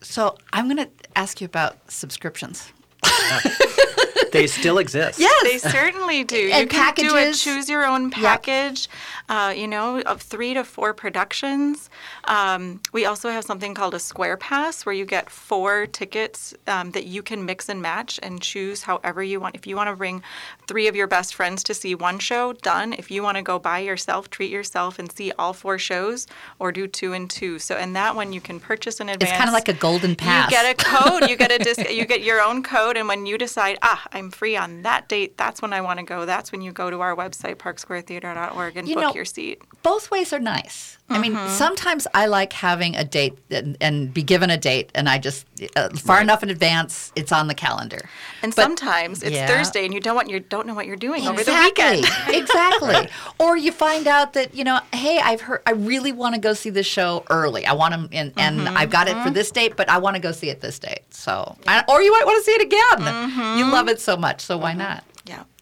[0.00, 2.72] So I'm going to ask you about subscriptions.
[4.34, 5.18] they still exist.
[5.18, 5.42] Yes.
[5.44, 6.50] They certainly do.
[6.52, 7.42] And you can do a packages.
[7.42, 8.88] choose your own package,
[9.28, 11.88] uh, you know, of three to four productions.
[12.24, 16.90] Um, we also have something called a Square Pass where you get four tickets um,
[16.90, 19.54] that you can mix and match and choose however you want.
[19.54, 20.22] If you want to bring
[20.66, 22.92] three of your best friends to see one show, done.
[22.92, 26.26] If you want to go by yourself, treat yourself and see all four shows
[26.58, 27.58] or do two and two.
[27.58, 29.30] So, and that one you can purchase in advance.
[29.30, 30.50] It's kind of like a golden pass.
[30.50, 31.30] You get a code.
[31.30, 34.23] You get a dis- You get your own code, and when you decide, ah, I'm
[34.30, 36.26] free on that date, that's when I want to go.
[36.26, 39.62] That's when you go to our website, parksquaretheatre.org, and You book know, your seat.
[39.82, 40.98] Both ways are nice.
[41.10, 41.48] I mean, Mhm.
[41.50, 45.44] sometimes I like having a date and, and be given a date, and I just
[45.76, 48.08] uh, far enough in advance, it's on the calendar.
[48.42, 49.46] And But- sometimes it's Yeah.
[49.46, 52.06] Thursday, and you don't want you don't know what you're doing over the weekend.
[52.28, 53.08] exactly.
[53.38, 56.54] Or you find out that you know, hey, I've heard, I really want to go
[56.54, 57.66] see this show early.
[57.66, 58.74] I want to, and, and Mhm.
[58.76, 61.02] I've got it for this date, but I want to go see it this date.
[61.10, 63.58] So, I, or you might want to see it again.
[63.58, 65.04] You love it so much, so why not?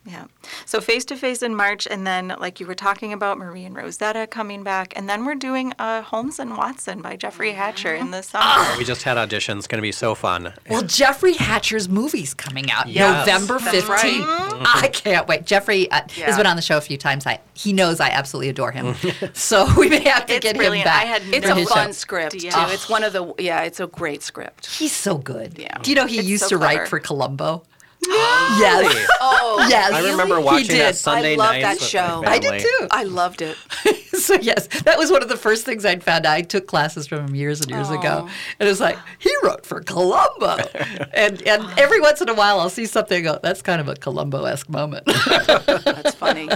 [0.05, 0.26] Yeah, yeah.
[0.66, 3.76] So face to face in March, and then like you were talking about Marie and
[3.76, 8.11] Rosetta coming back, and then we're doing uh, Holmes and Watson by Jeffrey Hatcher in
[8.11, 8.64] the summer.
[8.78, 9.59] We just had auditions.
[9.59, 10.53] It's going to be so fun.
[10.68, 13.26] Well, Jeffrey Hatcher's movie's coming out Yes.
[13.26, 13.88] November That's 15th.
[13.88, 14.62] right.
[14.84, 15.46] I can't wait.
[15.46, 17.26] Jeffrey uh, has been on the show a few times.
[17.26, 18.94] I, he knows I absolutely adore him.
[19.34, 20.86] so we may have to It's get brilliant.
[20.86, 21.03] him back.
[21.03, 21.92] I had it's a fun show.
[21.92, 22.48] script too.
[22.55, 23.62] Oh, It's one of the yeah.
[23.62, 24.66] It's a great script.
[24.66, 25.59] He's so good.
[25.59, 25.78] Yeah.
[25.78, 26.78] Do you know he It's used so to clever.
[26.80, 27.62] write for Columbo?
[28.07, 28.94] Really?
[28.94, 29.09] Yes.
[29.24, 29.92] Oh, yes.
[29.92, 30.80] I remember He watching did.
[30.80, 32.22] that Sunday I love nights that show.
[32.26, 32.88] I did too.
[32.90, 33.57] I loved it.
[34.18, 36.32] so yes, that was one of the first things I'd found out.
[36.34, 38.28] I took classes from him years and years ago,
[38.59, 40.57] and it was like he wrote for Columbo,
[41.14, 43.18] and and every once in a while I'll see something.
[43.18, 45.07] and Go, that's kind of a Columbo-esque moment.
[45.07, 46.48] That's funny.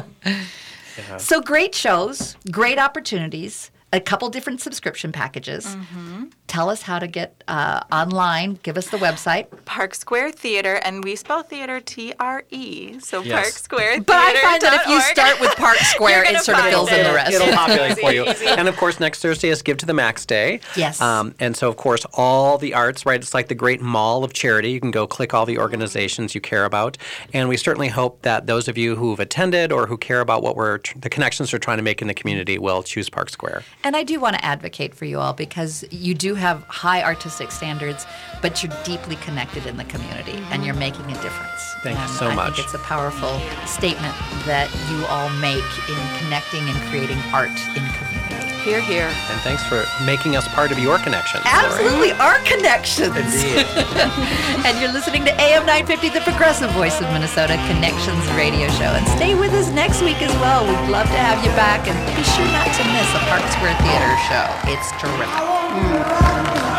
[1.18, 5.66] So great shows, great opportunities, a couple different subscription packages.
[5.66, 6.24] Mm-hmm.
[6.46, 8.58] Tell us how to get uh, online.
[8.62, 9.46] Give us the website.
[9.64, 13.00] Park Square Theatre, and we spell theater T R E.
[13.00, 13.32] So Yes.
[13.34, 14.04] Park Square Theatre.
[14.04, 16.92] But I find that if you start with Park Square, it sort of find fills
[16.92, 17.32] in the rest.
[17.34, 18.24] It'll populate for you.
[18.28, 18.46] Easy.
[18.46, 20.60] And of course, next Thursday is Give to the Max Day.
[20.76, 21.00] Yes.
[21.00, 23.20] Um, and so, of course, all the arts, right?
[23.20, 24.70] It's like the great mall of charity.
[24.70, 26.96] You can go click all the organizations you care about.
[27.32, 30.54] And we certainly hope that those of you who've attended or who care about what
[30.54, 33.62] we're, tr- the connections we're trying to make in the community will choose Park Square.
[33.86, 37.52] And I do want to advocate for you all because you do have high artistic
[37.52, 38.04] standards,
[38.42, 40.62] but you're deeply connected in the community and mm-hmm.
[40.64, 41.62] you're making a difference.
[41.84, 42.56] Thank you And so I much.
[42.56, 47.86] think it's a powerful statement that you all make in connecting and creating art in
[47.94, 48.05] community.
[48.66, 49.06] Here, here.
[49.30, 51.44] And thanks for making us part of your connections.
[51.46, 51.54] Lori.
[51.54, 53.14] Absolutely, our connections.
[53.14, 53.62] Indeed.
[54.66, 58.90] and you're listening to AM 950, the progressive voice of Minnesota Connections radio show.
[58.90, 60.66] And stay with us next week as well.
[60.66, 61.86] We'd love to have you back.
[61.86, 64.50] And be sure not to miss a Park Square Theatre show.
[64.66, 65.30] It's terrific.
[65.30, 66.75] Mm.